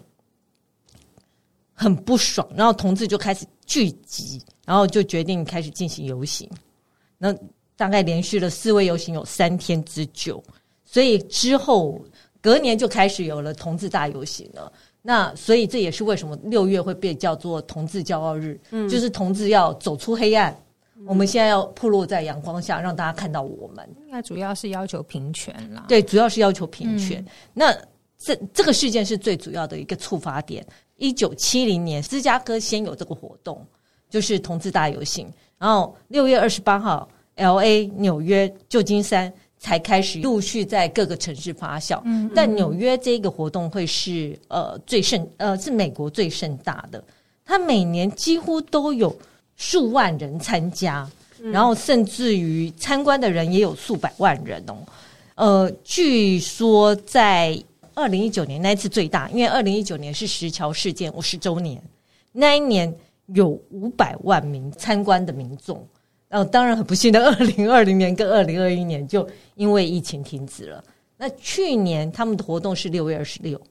[1.76, 6.50] 很不爽，然后同志就开始聚集，然后就决定开始进行游行。
[7.18, 7.36] 那
[7.76, 10.42] 大概连续了四位游行有三天之久，
[10.86, 12.02] 所以之后
[12.42, 14.72] 隔年就开始有了同志大游行了。
[15.02, 20.58] 那所以这也是为什么六月会被叫做同志骄傲日，嗯，就是同志要走出黑暗，
[20.96, 23.88] 嗯，我们现在要暴露在阳光下，让大家看到我们。
[24.10, 27.22] 那主要是要求平权啦，对，主要是要求平权。
[27.22, 27.78] 嗯，那
[28.18, 30.66] 这这个事件是最主要的一个触发点。
[30.98, 33.66] 一九七零年，芝加哥先有这个活动，
[34.10, 35.28] 就是同志大游行。
[35.58, 42.02] 然后六月二十八号，L A、纽约、旧金山才开始陆续在各个城市发酵。
[42.06, 47.04] 嗯，但纽约这个活动会是呃最盛呃是美国最盛大的，
[47.44, 49.14] 它每年几乎都有
[49.56, 51.10] 数万人参加，
[51.42, 54.76] 然后甚至于参观的人也有数百万人哦。
[55.36, 57.62] 呃，据说在。
[57.96, 61.82] 二零一九年那一次最大，因为二零一九年是石桥事件五十周年，
[62.34, 62.94] 那一年
[63.28, 65.84] 有五百万名参观的民众。
[66.28, 70.84] 然后当然很不幸的，二零二零年跟二零二一年就因为疫情停止了。
[71.18, 73.62] 那去年他们的活动是六月二十六，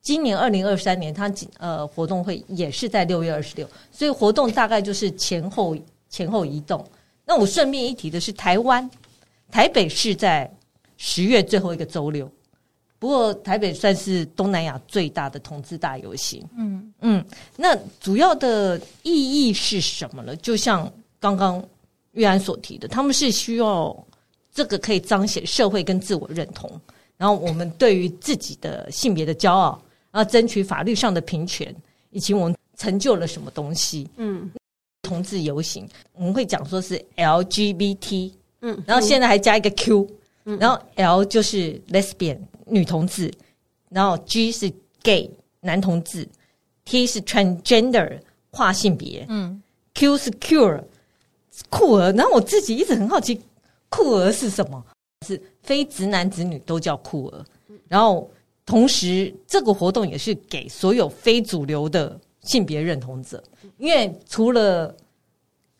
[0.00, 5.76] 今年二零二三年他呃活动会也是在六月二十六，所以活动大概就是前后
[6.08, 6.84] 前后移动。
[7.24, 8.90] 那我顺便一提的是，台湾
[9.50, 10.50] 台北是在
[10.96, 12.28] 十月最后一个周六。
[12.98, 16.92] 不过台北算是东南亚最大的同志大游行，嗯。
[17.00, 17.24] 嗯，
[17.56, 19.12] 那主要的意
[19.48, 20.34] 义是什么呢？
[20.36, 21.62] 就像刚刚
[22.12, 23.96] 玉安所提的，他们是需要
[24.52, 26.68] 这个可以彰显社会跟自我认同，
[27.16, 29.80] 然后我们对于自己的性别的骄傲，
[30.10, 31.72] 然后争取法律上的平权，
[32.10, 34.08] 以及我们成就了什么东西。
[34.16, 34.50] 嗯，
[35.02, 38.32] 同志游行我们会讲说是 LGBT，
[38.62, 40.08] 嗯，然后现在还加一个 Q，
[40.46, 43.32] 嗯，然后 L 就是 lesbian 女同志，
[43.90, 46.28] 然后 G 是 gay 男同志
[46.84, 49.62] ，T 是 transgender 跨性别，嗯
[49.94, 50.82] ，Q 是 cure
[51.68, 53.40] 酷儿，然后我自己一直很好奇
[53.88, 54.84] 酷儿是什么，
[55.26, 57.44] 是非直男直女都叫酷儿，
[57.88, 58.30] 然后。
[58.70, 63.42] 同时，这个活动也是给所有非主流的性别认同者，
[63.78, 64.94] 因为除了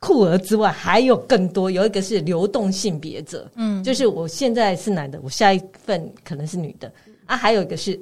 [0.00, 1.70] 酷儿之外，还有更多。
[1.70, 6.92] 有一个是流动性别者，嗯，就是我现在是男的，我下一份可能是女的
[7.26, 7.36] 啊。
[7.36, 7.98] 还有一个是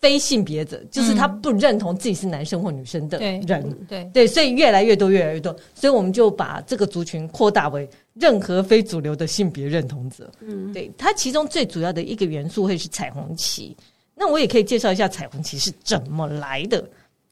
[0.00, 5.54] 非性别者，就是他不认同自己是男生或女生的人，对对对，所以越来越多，越来越多。
[5.74, 10.30] 所以我们就把这个族群扩大为任何非主流的性别认同者。
[10.40, 13.76] 嗯，对，它其中最主要的一个元素会是彩虹旗。
[14.14, 16.88] 那我也可以介绍一下彩虹旗是怎么来的。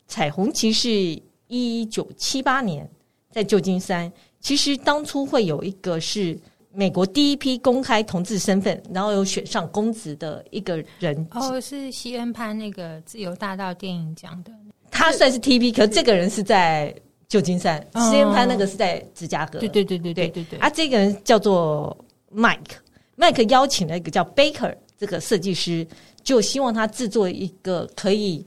[0.08, 2.88] 彩虹旗是一九七八年
[3.36, 6.38] 在旧金山，其实当初会有一个是
[6.72, 11.14] 美国第一批公开同志身份，然后有选上公职的一个人。
[11.32, 14.50] 哦，是西恩潘那个自由大道电影奖的，
[14.90, 16.94] 他算是 TP，可是这个人是在
[17.28, 19.58] 旧金山，哦、西恩潘那个是在芝加哥。
[19.58, 20.58] 对对对对对对对。
[20.58, 21.94] 啊，这个人叫做
[22.34, 25.86] Mike，Mike 邀请了一个叫 Baker 这个设计师。
[26.24, 28.46] 就希望他制作一个可以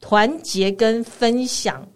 [0.00, 1.88] 团结跟分享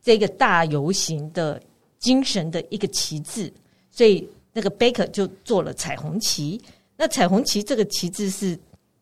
[0.00, 1.60] 这个大游行的
[2.02, 3.50] 精神的一个旗帜，
[3.90, 6.60] 所以那个 Baker 就做了彩虹旗。
[6.96, 8.58] 那彩虹旗这个旗帜是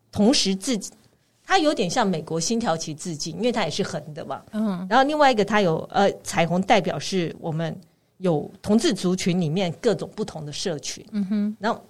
[0.09, 0.93] 同时致敬，
[1.43, 4.41] 它有点像美国星条旗致敬，因为它也是横的嘛。
[4.53, 4.87] 嗯。
[4.89, 7.75] 然后另外一个，它有呃彩虹代表是我们
[8.19, 11.05] 有同志族群里面各种不同的社群。
[11.11, 11.57] 嗯哼。
[11.59, 11.83] 然后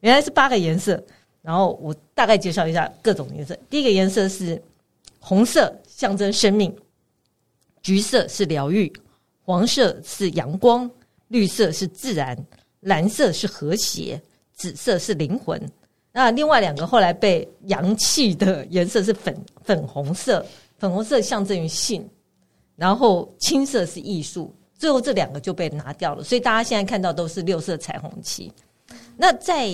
[0.00, 1.00] 原来是八个颜色。
[1.42, 3.54] 然后我大概介绍一下各种颜色。
[3.68, 4.60] 第一个颜色是
[5.20, 6.70] 红色，象征生命；
[7.82, 8.90] 橘色是疗愈；
[9.44, 10.88] 黄色是阳光；
[11.28, 12.34] 绿色是自然；
[12.80, 14.18] 蓝色是和谐；
[14.54, 15.60] 紫色是灵魂。
[16.12, 20.44] 那另外两个后来被扬弃的颜色是粉粉红色，
[20.78, 22.02] 粉红色象征于性；
[22.76, 24.54] 然后青色是艺术。
[24.76, 28.52] 最后这两个就被拿掉了，所以大家现在看到都是六色彩虹旗。
[29.16, 29.70] 那在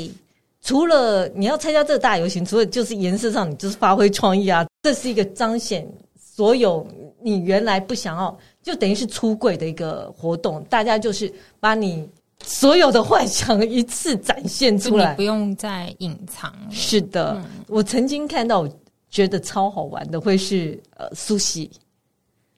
[0.60, 6.86] 除了你要参加这个大游行，除了就是颜色上，你就是发挥创意啊，这是一个彰显所有
[7.22, 10.62] 你原来不想要，就等于是出柜的一个活动。
[10.64, 12.08] 大家就是把你
[12.42, 16.54] 所有的幻想一次展现出来，不用再隐藏。
[16.70, 18.70] 是的，嗯、我曾经看到，我
[19.10, 21.70] 觉得超好玩的，会是呃苏西，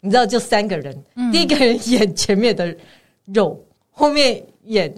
[0.00, 2.76] 你知道，就三个人，嗯、第一个人演前面的
[3.26, 3.58] 肉，
[3.90, 4.94] 后面演。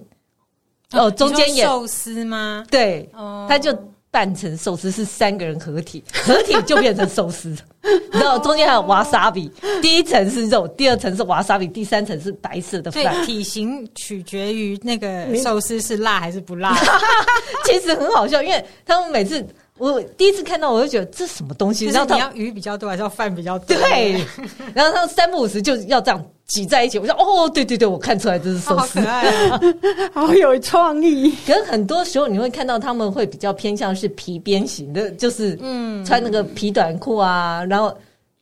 [0.92, 2.64] 哦，中间演寿司吗？
[2.70, 3.76] 对，哦，他就
[4.14, 7.48] 扮成寿司，是三个人合体， 合体就变成寿司。
[7.82, 9.50] 你知道中间还有瓦萨比，
[9.82, 13.26] 第一层是肉，第二层是瓦萨比，第三层是白色的饭。
[13.26, 16.78] 体型取决于那个寿司是辣还是不辣。
[17.66, 19.44] 其实很好笑，因为他们每次。
[19.76, 21.86] 我第一次看到，我就觉得这什么东西？
[21.86, 23.76] 然后你要鱼比较多，还是要饭比较多？
[23.76, 24.24] 对。
[24.72, 26.98] 然后他们三不五时就要这样挤在一起。
[26.98, 29.60] 我说：“哦，对对对，我看出来这是寿司，好可爱啊，
[30.12, 37.64] 好有创意。”可是很多时候你会看到他们会比较偏向是皮鞭型的，就是嗯，穿那个皮短裤啊。
[37.64, 37.96] 然后，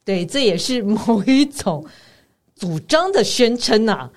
[0.04, 1.84] 对，这也是某一种
[2.56, 4.10] 主张的宣称啊。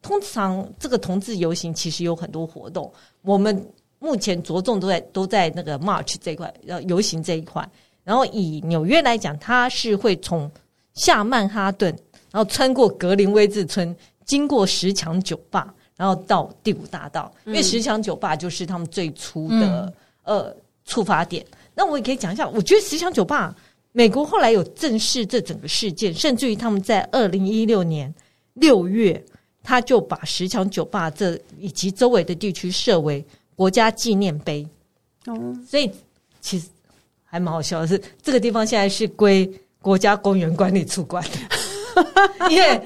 [0.00, 3.64] 通常这个同志游行其实有很多活动，我们。
[4.04, 7.64] 目前着重都在都在那个 March 这一块，然后游行这一块。
[8.02, 10.50] 然后以纽约来讲，它是会从
[10.94, 11.96] 下曼哈顿，
[12.32, 17.32] 然后穿过格林威治村，经过石墙酒吧，然后到第五大道。
[17.44, 19.92] 因为石墙酒吧就是他们最初的、嗯、
[20.24, 21.46] 呃出发点。
[21.74, 23.54] 那我也可以讲一下，我觉得石墙酒吧，
[23.92, 28.12] 美国后来有正视这整个事件，甚至于他们在二零一六年
[28.54, 29.22] 六月，
[29.62, 33.24] 他就把石墙酒吧这以及周围的地区设为。
[33.54, 34.66] 国家纪念碑，
[35.26, 35.88] 哦，所以
[36.40, 36.66] 其实
[37.22, 39.48] 还蛮好笑的是，这个地方现在是归
[39.80, 41.30] 国家公园管理处管的，
[42.50, 42.80] 因为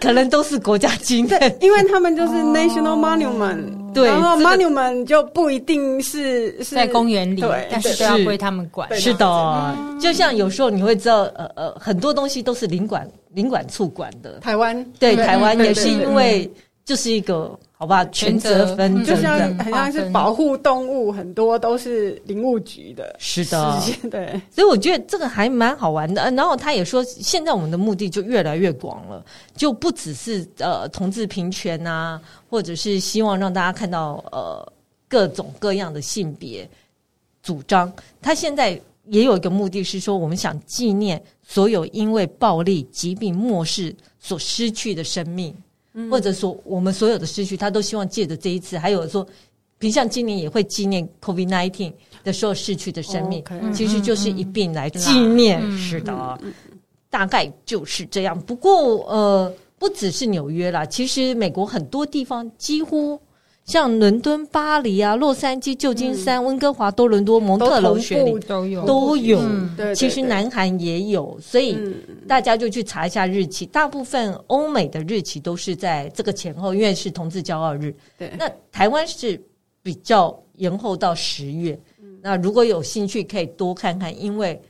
[0.00, 8.88] 可能都是国家经费，因为他们就是 national monument，哦、对，然后 monument 就不一定是是在公园里，但是都要归他们管。
[8.98, 14.40] 是的，嗯、就像有时候你会知道，呃呃，很多东西都是领馆领管处管的。
[14.40, 16.50] 台湾，对台湾也是因为
[16.84, 17.56] 就是一个。
[17.78, 23.14] 好吧，权责分就像很像是保护动物，很多都是林务局的。
[23.18, 23.78] 是的，
[24.10, 26.30] 对，所以我觉得这个还蛮好玩的。
[26.30, 29.22] 然后他也说，现在我们的目的就越来越广了，
[29.54, 32.18] 就不只是呃同志平权啊，
[32.48, 34.72] 或者是希望让大家看到呃
[35.06, 36.66] 各种各样的性别
[37.42, 37.92] 主张。
[38.22, 45.54] 他现在也有一个目的是说，我们想纪念所有因为暴力、疾病、漠视所失去的生命，
[45.98, 49.26] 嗯、或者说我们所有的失去，他都希望借着这一次，还有说，
[49.78, 51.92] 比如像今年也会纪念 COVID-19
[52.22, 53.42] 的时候逝去的生命，
[53.72, 55.60] 其实就是一并来纪念。
[55.62, 56.52] 嗯、是的，嗯、
[57.10, 58.38] 大概就是这样。
[58.42, 63.18] 不过呃，不只是纽约啦，其实美国很多地方几乎。
[63.66, 69.40] 像伦敦、巴黎啊、洛杉矶、旧金山、温哥华、多伦多、蒙特娄雪梨都有都有。
[69.92, 71.76] 其实南韩也有，所以
[72.28, 73.66] 大家就去查一下日期。
[73.66, 77.92] 大部分欧美的日期都是在这个前后，因为是同志骄傲日。
[78.16, 79.40] 对，那台湾是
[79.82, 81.76] 比较延后到十月。
[82.22, 84.60] 那如果有兴趣，可以多看看，因为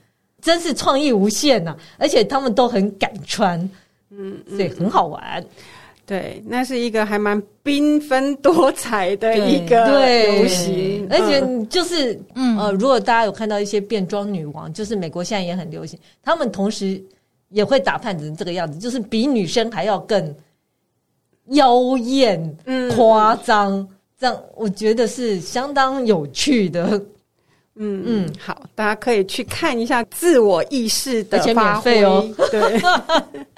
[0.41, 3.59] 真是创意无限呐，而且他们都很敢穿，
[4.09, 5.45] 嗯，所以很好玩。
[6.07, 9.85] 对，那是一个还蛮缤纷多彩的一个
[10.39, 12.57] 游行，而且就是，嗯。
[12.57, 17.03] 呃，如果大家有看到一些变装女王，就是美国现在也很流行，他们同时
[17.49, 20.33] 也会打扮成这个样子，就是比女生还要更
[21.47, 22.57] 妖艳、
[22.95, 23.85] 夸张，
[24.17, 26.97] 这样我觉得是相当有趣的。
[27.75, 28.01] 嗯。
[28.05, 32.81] 嗯，好，大家可以去看一下自我意识的发挥，而且免费哦，对。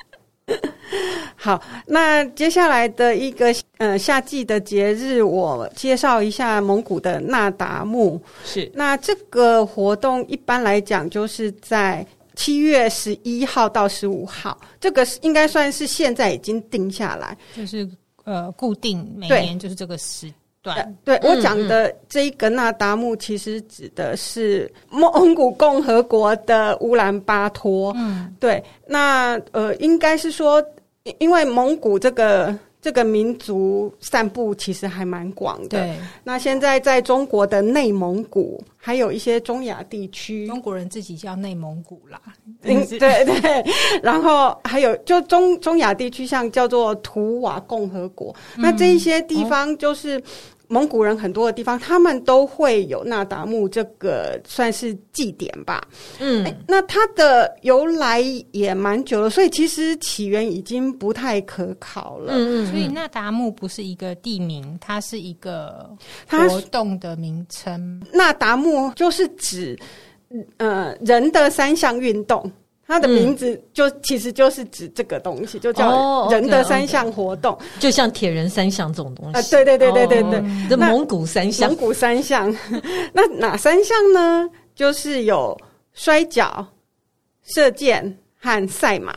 [1.36, 8.22] 好，那接下来的一个呃夏季的节日，我介绍一下蒙古的那达慕。
[8.44, 17.90] 是，那这个活动一般来讲就是在七月十一号到十五号，这个是应该算是现在已经定下来，就是
[18.26, 20.39] 呃固定每年就是这个时段。
[20.62, 27.94] 对，对、嗯、我讲的这一个那达慕，其实指的是 蒙古共和国的乌兰巴托。
[27.96, 30.64] 嗯，对，那呃应该是说。
[31.18, 35.80] 因为蒙古这个这个民族散布其实还蛮广的。
[35.80, 42.22] 对，那现在在中国的内蒙古，还有一些中亚地区，中国人自己叫内蒙古啦。
[42.64, 43.66] 嗯，对 对。
[44.02, 50.22] 然后还有就中中亚地区，像叫做图瓦共和国，嗯、那这一些地方就是。
[50.70, 55.86] 哦蒙古人很多的地方，他们都会有那达慕这个算是祭典吧。
[56.20, 62.34] 嗯，那它的由来也蛮久了，所以其实起源已经不太可考了。
[62.36, 65.90] 嗯，所以那达慕不是一个地名，它是一个
[66.28, 68.02] 活动的名称。
[68.14, 69.78] 那达慕就是指
[70.58, 72.50] 呃人的三项运动。
[72.90, 79.38] 它的名字就其实就是指这个东西，就叫人的三项活动，就像铁人三项这种东西。
[79.38, 82.52] 啊，对对对对对对，这蒙古三项，蒙古三项，
[83.14, 84.50] 那哪三项呢？
[84.74, 85.56] 就是有
[85.94, 86.66] 摔跤、
[87.44, 89.16] 射箭和赛马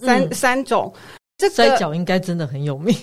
[0.00, 0.92] 三三种。
[1.36, 2.94] 这摔跤应该真的很有名。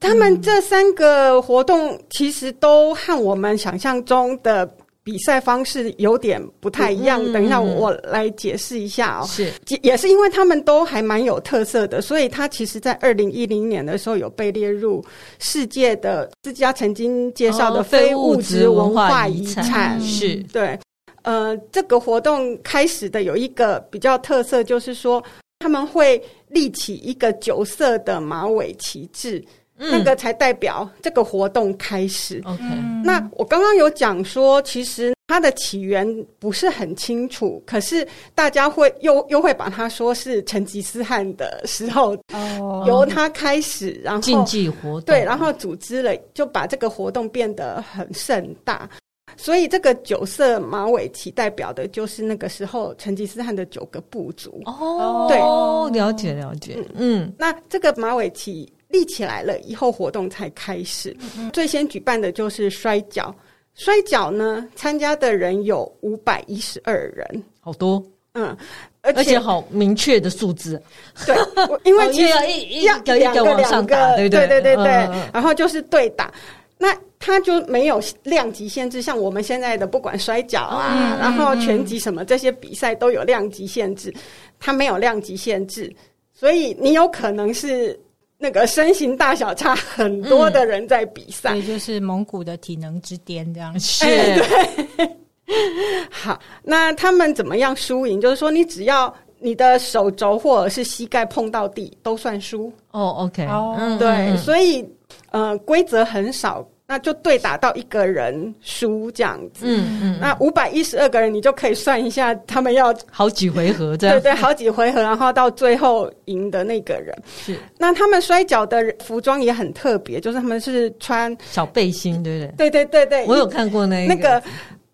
[0.00, 4.68] 他们这三个活动其实都和我们想象中的。
[5.04, 9.26] 比赛方式有点不太一样，等一下我来解释一下哦。
[9.26, 9.52] 是，
[9.82, 15.04] 也是因为他们都还蛮有特色的，所以它其实，在二零一零年的时候有被列入
[15.38, 20.00] 世界的自家曾经介绍的非物质文化遗产。
[20.00, 20.78] 是对，
[21.22, 25.22] 呃，这个活动开始的有一个比较特色，就是说
[25.58, 29.44] 他们会立起一个九色的马尾旗帜。
[29.76, 32.40] 那个才代表这个活动开始。
[32.44, 32.62] OK，
[33.02, 36.06] 那我刚刚有讲说，其实它的起源
[36.38, 48.88] 不是很清楚，可是大家会又又会把它说是成吉思汗的时候，oh, 由他开始，然后竞技活动对，然后组织了，就把这个活动变得很盛大。
[49.36, 54.62] 所以这个九色马尾旗代表的就是那个时候成吉思汗的九个部族。
[54.66, 56.78] 哦，对，了解了解。
[56.94, 58.72] 嗯，那这个马尾旗。
[58.94, 61.14] 立起来了以后，活动才开始。
[61.52, 63.34] 最先举办的就是摔跤，
[63.74, 68.00] 摔跤呢，参加的人有五百一十二人，好多。
[68.34, 68.56] 嗯，
[69.02, 70.80] 而且，而且好明确的数字。
[71.26, 71.34] 对，
[71.82, 74.92] 因为其实要一一个两个两个，对对对对对。
[75.32, 76.32] 然后就是对打，
[76.78, 84.14] 那他就没有量级限制，像我们现在的不管摔跤啊，然后拳击什么这些比赛都有量级限制，
[84.60, 85.92] 他没有量级限制，
[86.32, 87.98] 所以你有可能是。
[88.44, 93.80] 那个身形大小差很多的人在比赛，也、嗯、就是蒙古的体能之巅这样。
[93.80, 95.16] 是，对。
[96.12, 98.20] 好，那他们怎么样输赢？
[98.20, 102.70] 就是说，你只要你的手肘或者是膝盖碰到地，都算输。
[102.90, 104.86] 哦，OK，哦，对，嗯、所以
[105.30, 106.62] 呃，规则很少。
[106.94, 117.12] 那就对打到一个人输这样子，嗯嗯，那五百一十二个人，你就可以算一下，他们要好几回合这样，对对，好几回合，然后到最后赢的那个人。
[117.26, 117.58] 是。
[117.78, 122.70] 那他们摔跤的服装也很特别，就是他们是穿小背心，对不对？
[122.70, 124.40] 对对对对，我有看过那那个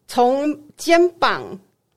[0.08, 1.42] 从肩膀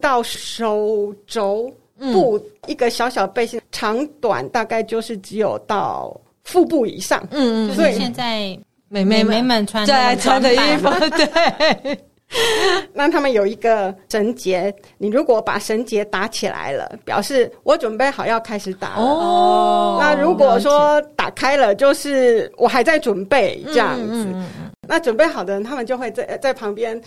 [0.02, 2.38] 到手肘部
[2.68, 7.26] 一个小小背心，嗯、长短大概就是只有到腹部以上。
[7.32, 8.60] 嗯嗯，所以现在
[9.02, 11.98] 美眉们，们穿最爱穿的衣服， 对。
[12.94, 19.04] 那他们有一个绳结，你如果把绳结打起来了，表示我准备好要开始打了。
[19.04, 24.26] 哦，那如果说打开了，就是我还在准备这样子。
[24.26, 27.00] 嗯嗯嗯、那准备好的人，他们就会在在旁边，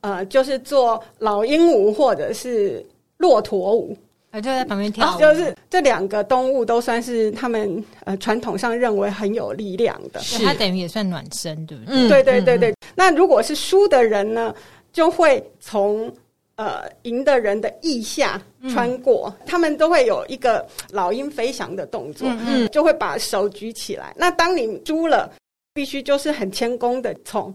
[0.00, 2.82] 呃，就是做老鹰舞或者是
[3.18, 3.94] 骆驼舞，
[4.34, 5.18] 就在旁边跳。
[5.18, 11.94] 就是这两个动物都算是他们呃传统上认为很有力量的，是它等于也算暖身，对不对？
[11.94, 12.74] 嗯、对对对对。
[12.94, 14.54] 那如果是输的人呢，
[14.92, 16.12] 就会从
[16.56, 24.14] 呃赢的人的腋下穿过，嗯、他们都会有一个老鹰飞翔的动作，嗯，嗯就会把手举起来。
[24.16, 25.32] 那当你输了，
[25.72, 27.54] 必须就是很谦恭的从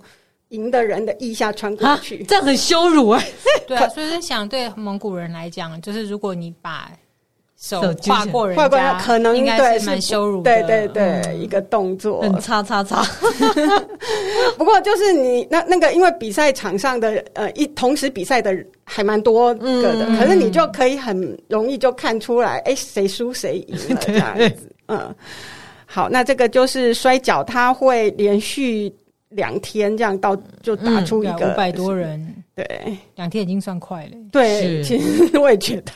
[0.49, 3.33] 赢的人的腋下穿过去，这样很羞辱哎、欸。
[3.67, 6.91] 对啊，所以在想，对蒙古人来讲，就是如果你把
[7.57, 10.61] 手跨过人家，可能应该是蛮羞辱的。
[10.61, 13.03] 对对对，嗯、一个动作，很叉叉叉。
[14.57, 24.71] 不过就是你那那个，因为比赛场上的呃一同时比赛的还蛮多个的，嗯、可是你就可以很容易就看出来，哎，谁输谁赢了这样子。
[24.87, 25.15] 嗯，
[25.85, 28.93] 好，那这个就是摔跤，它会连续
[29.35, 34.11] 两天这样到就打出一个五百多人，对，两天已经算快了。
[34.31, 35.91] 对，其实我也觉得。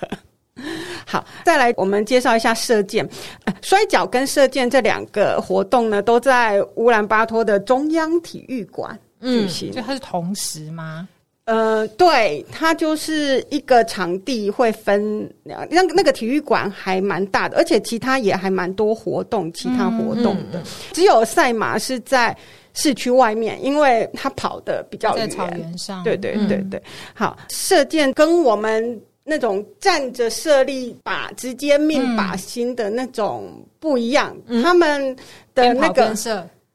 [1.05, 3.07] 好，再来我们介绍一下射箭。
[3.45, 9.71] 呃，摔跤跟射箭这两个活动呢，都在乌兰巴托的中央体育馆举行。
[9.71, 11.07] 就它是同时吗？
[11.45, 20.59] 呃，对，它就是一个场地会分，那那个体育馆还蛮大的，而且其他也还蛮多活动，其他活动的。
[20.59, 22.35] 嗯嗯、只有赛马是在
[22.73, 26.03] 市区外面，因为它跑的比较远，在草原上。
[26.03, 26.79] 对对对对。
[26.79, 28.99] 嗯、好，射箭跟我们。
[29.25, 35.15] 那种站着射立靶，直接命靶心的那种不一样，嗯、他们
[35.53, 36.11] 的那个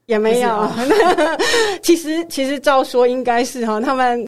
[0.06, 0.70] 也没有。
[1.82, 4.24] 其实其实照说应该是哈，他们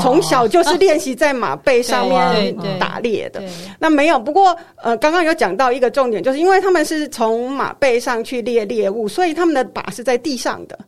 [0.00, 3.42] 从小就是练习在马背上面打猎的。
[3.80, 10.78] 那没有，不过呃，刚刚有讲到一个重点，就是因为他们是从马背上去猎猎物，所以他们的靶是在地上的。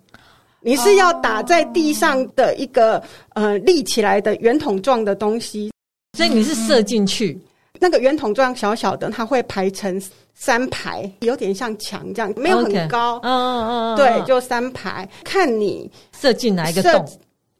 [0.66, 3.00] 你是要打在地上的一个
[3.34, 5.70] 呃立起来的圆筒状的东西。
[6.16, 7.38] 所以你是射进去，
[7.74, 10.02] 嗯、那个圆筒状小小的，它会排成
[10.34, 13.20] 三排，有点像墙这样，没有很高。
[13.22, 15.88] 嗯嗯嗯，对，就三排，看你
[16.18, 17.06] 射进哪一个洞，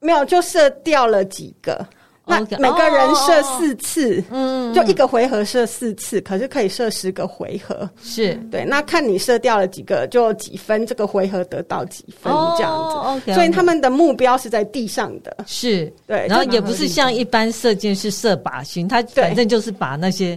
[0.01, 1.87] 没有就射掉了几个。
[2.29, 8.35] 那每个人射四次，嗯， 就一个回合射四次，可是可以射十个回合，是。
[8.51, 8.65] 对。
[8.65, 13.33] 那看你射掉了几个，就几分，这个回合得到几分这样子，OK。
[13.33, 15.93] 所以他们的目标是在地上的，是。
[16.05, 16.27] 对。
[16.29, 20.37] 然后也不是像一般射箭是射靶心，它反正就是把那些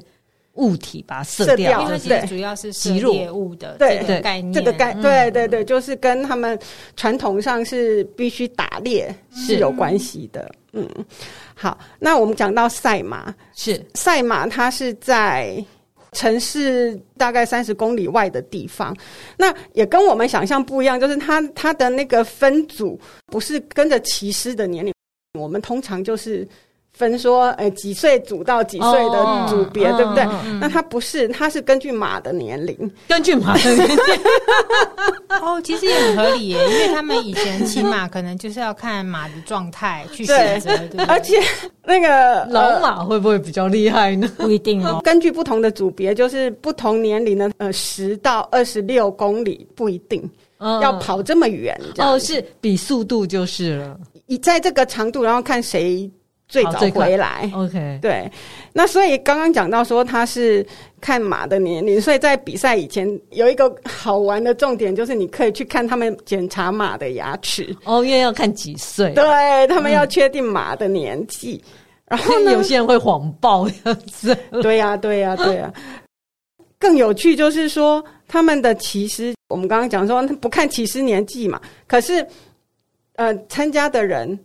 [0.54, 6.58] 物体把它射掉，因为其实主要是射猎物的这个概念，这个概对对对，就是跟他们
[6.96, 10.88] 传统上是必须打猎是有关系的，嗯。
[11.62, 15.62] 好，那我们讲到赛马，是赛马，它是在
[16.14, 18.96] 城市大概三十公里外的地方。
[19.38, 24.94] 那也跟我们想象不一样，就是它它的那个分组不是跟着骑师的年龄，
[25.38, 26.48] 我们通常就是。
[27.00, 30.28] 分说，哎、欸，几岁组到几岁的组别，oh, 对不对？
[30.60, 32.78] 那它不是，它是根据马的年龄，
[33.08, 33.98] 根据马的年龄。
[35.42, 41.40] 哦，其实也很合理耶，因为他们以前骑马可能就是要看马的状态去选择，对，对对，而且
[41.86, 44.30] 那个老马会不会比较厉害呢？
[44.36, 45.00] 不一定哦。
[45.02, 50.22] 根据不同的组别，就是不同年龄的，呃，十到二十六公里不一定、
[50.58, 51.80] 嗯、要跑这么远。
[52.00, 53.98] 哦，是比速度就是了。
[54.26, 56.12] 你在这个长度，然后看谁。
[56.50, 58.30] 最早回来，OK，对，
[58.74, 60.66] 那所以刚刚讲到说他是
[61.00, 67.74] 看马的年龄，所以在比赛以前有一个好玩的重点，就是你可以去看他们检查马的牙齿。
[67.86, 71.64] 哦，因为要看几岁，对他们要确定马的年纪，
[72.08, 76.02] 嗯、然后 有些人会谎报这样子，对呀、啊，对呀、啊，对呀、啊。
[76.80, 82.26] 更有趣就是说他们的骑师，我们刚刚讲说不看骑师年纪嘛，可是
[83.18, 84.40] 呃，参加的人。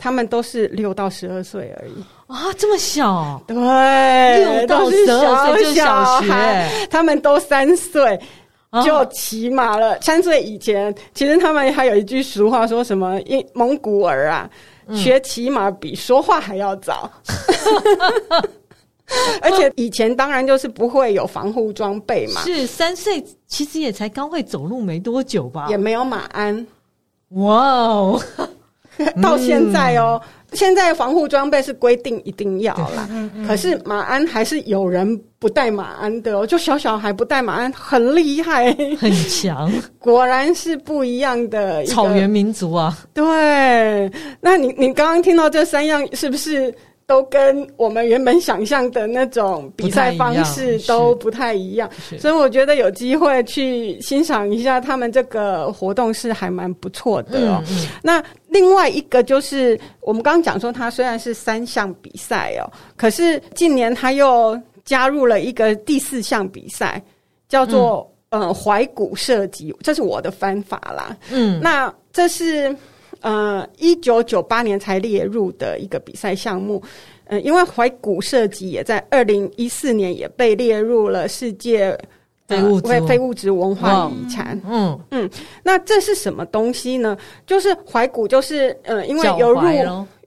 [0.00, 3.40] 他们都是六到十二岁而已啊，这么小？
[3.46, 8.18] 对，六到十二岁就小学，他们都三岁
[8.82, 9.92] 就骑马了。
[9.92, 13.20] 啊、三岁以前，其实他们还有一句俗话，说什么？
[13.22, 14.48] 因蒙古儿啊，
[14.86, 17.10] 嗯、学骑马比说话还要早。
[19.42, 22.42] 而且以前当然就是不会有防护装备嘛。
[22.42, 25.66] 是三岁，其实也才刚会走路没多久吧？
[25.68, 26.64] 也没有马鞍。
[27.30, 28.22] 哇哦！
[29.22, 30.20] 到现在哦，
[30.52, 33.08] 现在防护装备是规定一定要啦，
[33.46, 42.96] 可是马鞍还是有人不戴马鞍的哦，就小小孩不戴马鞍很厉害，很强， 果然是不一样的草原民族啊。
[43.14, 44.10] 对，
[44.40, 46.74] 那你你刚刚听到这三样是不是？
[47.10, 51.90] 都跟我们原本想象的那种比赛方式都不太一样，
[52.20, 57.60] 所以我觉得有机会去欣赏一下他们这个活动是还蛮不错的哦。
[58.00, 67.02] 那另外一个就是我们刚刚讲说，它虽然是三项比赛哦，可是近年它又加入了一个第四项比赛，
[67.48, 71.16] 叫做、嗯、呃怀古射击，这是我的翻法啦。
[71.32, 72.72] 嗯，那这是。
[73.20, 76.82] 呃，一九九八年才列入的一个比赛项目，
[77.24, 81.96] 呃，因为怀古设计也在二零一四年也被列入了世界
[82.48, 84.60] 非物质非物质文化遗产。
[84.66, 85.30] 嗯嗯，
[85.62, 87.16] 那这是什么东西呢？
[87.46, 89.60] 就是怀古，就是呃，因为游入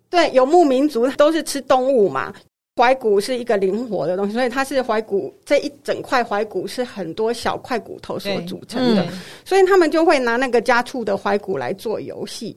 [0.10, 2.32] 对游牧民族都是吃动物嘛，
[2.76, 12.56] 怀古是一个灵活的东西，所以它是怀古这一整块怀古是很多小块骨头所组成的，嗯、所以他们就会拿那个家畜的怀古来做游戏。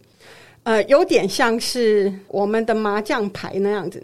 [0.67, 4.03] 呃，有点像是我们的麻将牌那样子，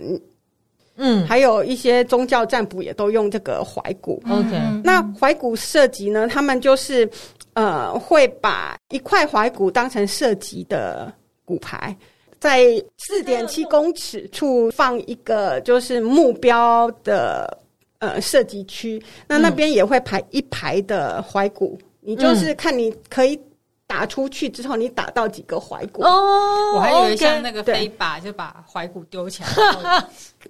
[0.95, 4.23] 嗯，还有一些宗教占卜也都用这个怀古。
[4.31, 4.49] OK，
[4.85, 6.29] 那怀古射击呢？
[6.29, 7.11] 他们就是
[7.55, 11.13] 呃，会把一块怀古当成射击的
[11.45, 11.97] 骨牌，
[12.39, 17.59] 在四点七公尺处放一个就是目标的
[17.99, 23.37] 呃射击区，那那边也会排一排的怀古，你就是看你可以。
[23.93, 26.03] 打出去之后，你打到几个怀骨？
[26.03, 29.49] 哦，我还以为像那个飞靶，就把怀骨丢起来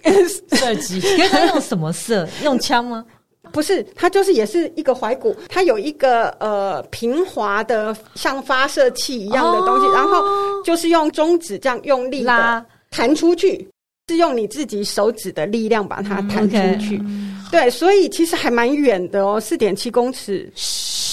[0.57, 1.01] 射击。
[1.01, 2.25] 因为他用什么射？
[2.41, 3.03] 用枪吗？
[3.51, 10.23] 不是，它就是也是一个怀古，它有一个呃平滑的像发射器一样的东西，哦、然后
[10.63, 13.67] 就是用中指这样用力拉弹出去，
[14.07, 16.97] 是用你自己手指的力量把它弹出去。
[17.03, 20.49] 嗯 okay、对，所以其实还蛮远的哦，四点七公尺。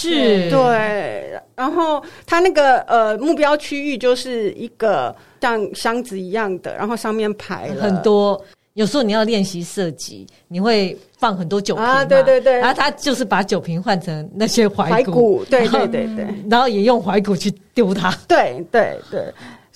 [0.09, 8.41] 是对，然后它那个呃目标区域就是一个像箱子一样的，然后上面排了很多。
[8.75, 19.25] 有时候你要练习射击，你会放很多酒瓶啊，对对对，然后他就是把酒瓶换成那些怀古，怀古，对对对对，然后也用怀古去丢它，对对对。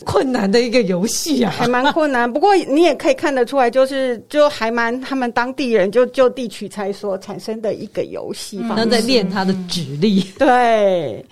[0.04, 2.30] 困难的一个游戏啊，还蛮困难。
[2.30, 10.20] 不过你也可以看得出来，就是就还蛮他们当地人就就地取材所产生的一个游戏方式，然后在练他的指力。
[10.36, 11.24] 对，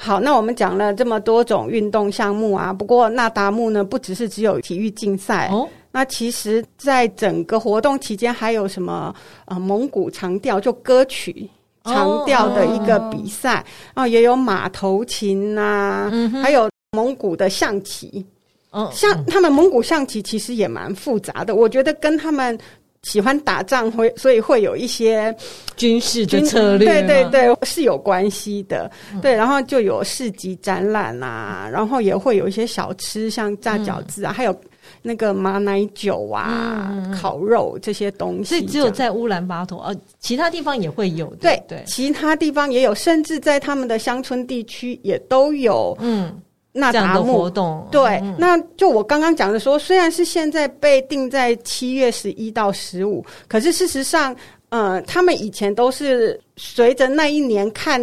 [0.00, 5.68] 好，那我们讲了这么多种运动项目啊，不过那达慕呢，不只是只有体育竞赛哦。
[5.92, 9.14] 那其实，在整个活动期间，还有什么
[9.46, 11.48] 呃蒙古长调，就歌曲
[11.84, 13.64] 长调的一个比赛
[13.94, 16.68] 哦，也有马头琴呐、啊，嗯、还有。
[16.96, 18.24] 蒙古的象棋，
[18.70, 22.58] 嗯，像他们蒙古象棋其实也蛮复杂的，我觉得跟他们
[23.02, 25.34] 喜欢打仗会，所以会有一些
[25.76, 28.90] 军事的策略，对对对，是有关系的。
[29.12, 34.60] 嗯、对，然后就有市集展览啊，然后也会有一些小吃，像炸饺子啊，嗯、还有
[35.02, 38.44] 那个马奶酒啊、嗯、烤肉这些东西。
[38.44, 46.42] 所以只有在乌兰巴托，呃，其他地方也会有，对对，对其他地方也有，甚至在他们的乡村地区也都有，嗯。
[46.78, 54.36] 那达慕活动对，嗯、那就我刚刚讲的说，虽然是现在被定在七月十一到十五，可是事实上，
[54.68, 58.00] 呃，他们以前都是随着那一年看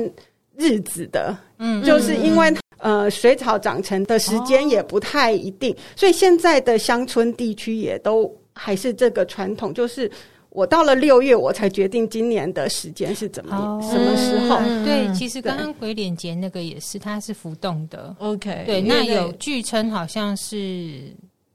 [0.57, 10.09] 日子的，嗯，就是因为呃水草长成的时间也不太一定，哦、所以现在的乡村地区也都还是这个传统，就是。
[10.53, 14.57] 我到了六月，我才决定今年的时间是怎么、oh, 什么时候。
[14.57, 18.15] 嗯、对，其实刚刚鬼脸节那个也是，它是浮动的。
[18.19, 21.11] OK，对，那有据称好像是，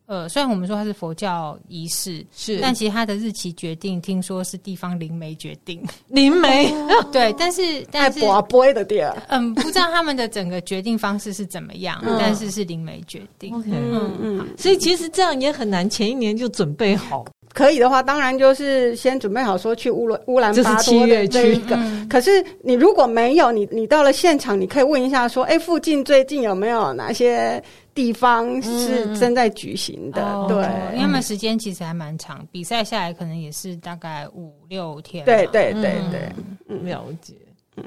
[0.06, 5.80] 呃，虽然我们说它是佛教仪式，是，但其实它的日期决定，听说是地方灵媒决定。
[6.08, 6.68] 灵媒，
[7.12, 8.18] 对，但是但是
[8.48, 13.54] 不会的地儿，嗯，不知道他们的整个决定方式是怎么样，嗯、但是是灵媒决定。
[13.54, 17.24] OK，嗯嗯，所以其实这样也很难，前一年就准备好。
[17.54, 21.78] 可以的话，当然就是先准备好说去乌兰乌兰巴托的这一个。
[22.08, 27.62] 可是你如果没有，你你到了现场，你可以问一下说，哎，附近最近有没有哪些
[27.94, 30.46] 地方是正在举行的？
[30.48, 30.56] 对，
[30.92, 35.24] 因为他们时间其实还蛮长，比赛下来可能也是大概五六天。
[35.24, 36.32] 对对对对，
[36.68, 37.34] 嗯，了解。
[37.80, 37.84] 嗯，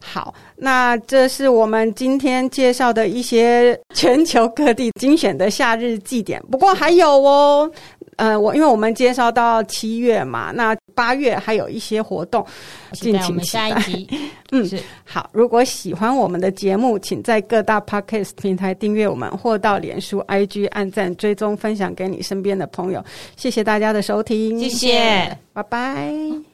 [0.00, 6.42] 好，那这是我们今天介绍的一些全球各地精选的夏日祭典。
[6.50, 7.70] 不过还有哦。
[8.16, 12.44] 呃，我因为我们介绍到七月嘛，那八月还有一些活动，
[12.92, 13.70] 敬请期待。
[14.52, 14.68] 嗯，
[15.04, 15.28] 好。
[15.32, 23.04] 如果喜欢我们的节目，请在各大 Podcast 平台订阅我们，或到脸书、IG 按赞、追踪、分享给你身边的朋友。
[23.36, 26.53] 谢谢大家的收听，谢谢，拜拜。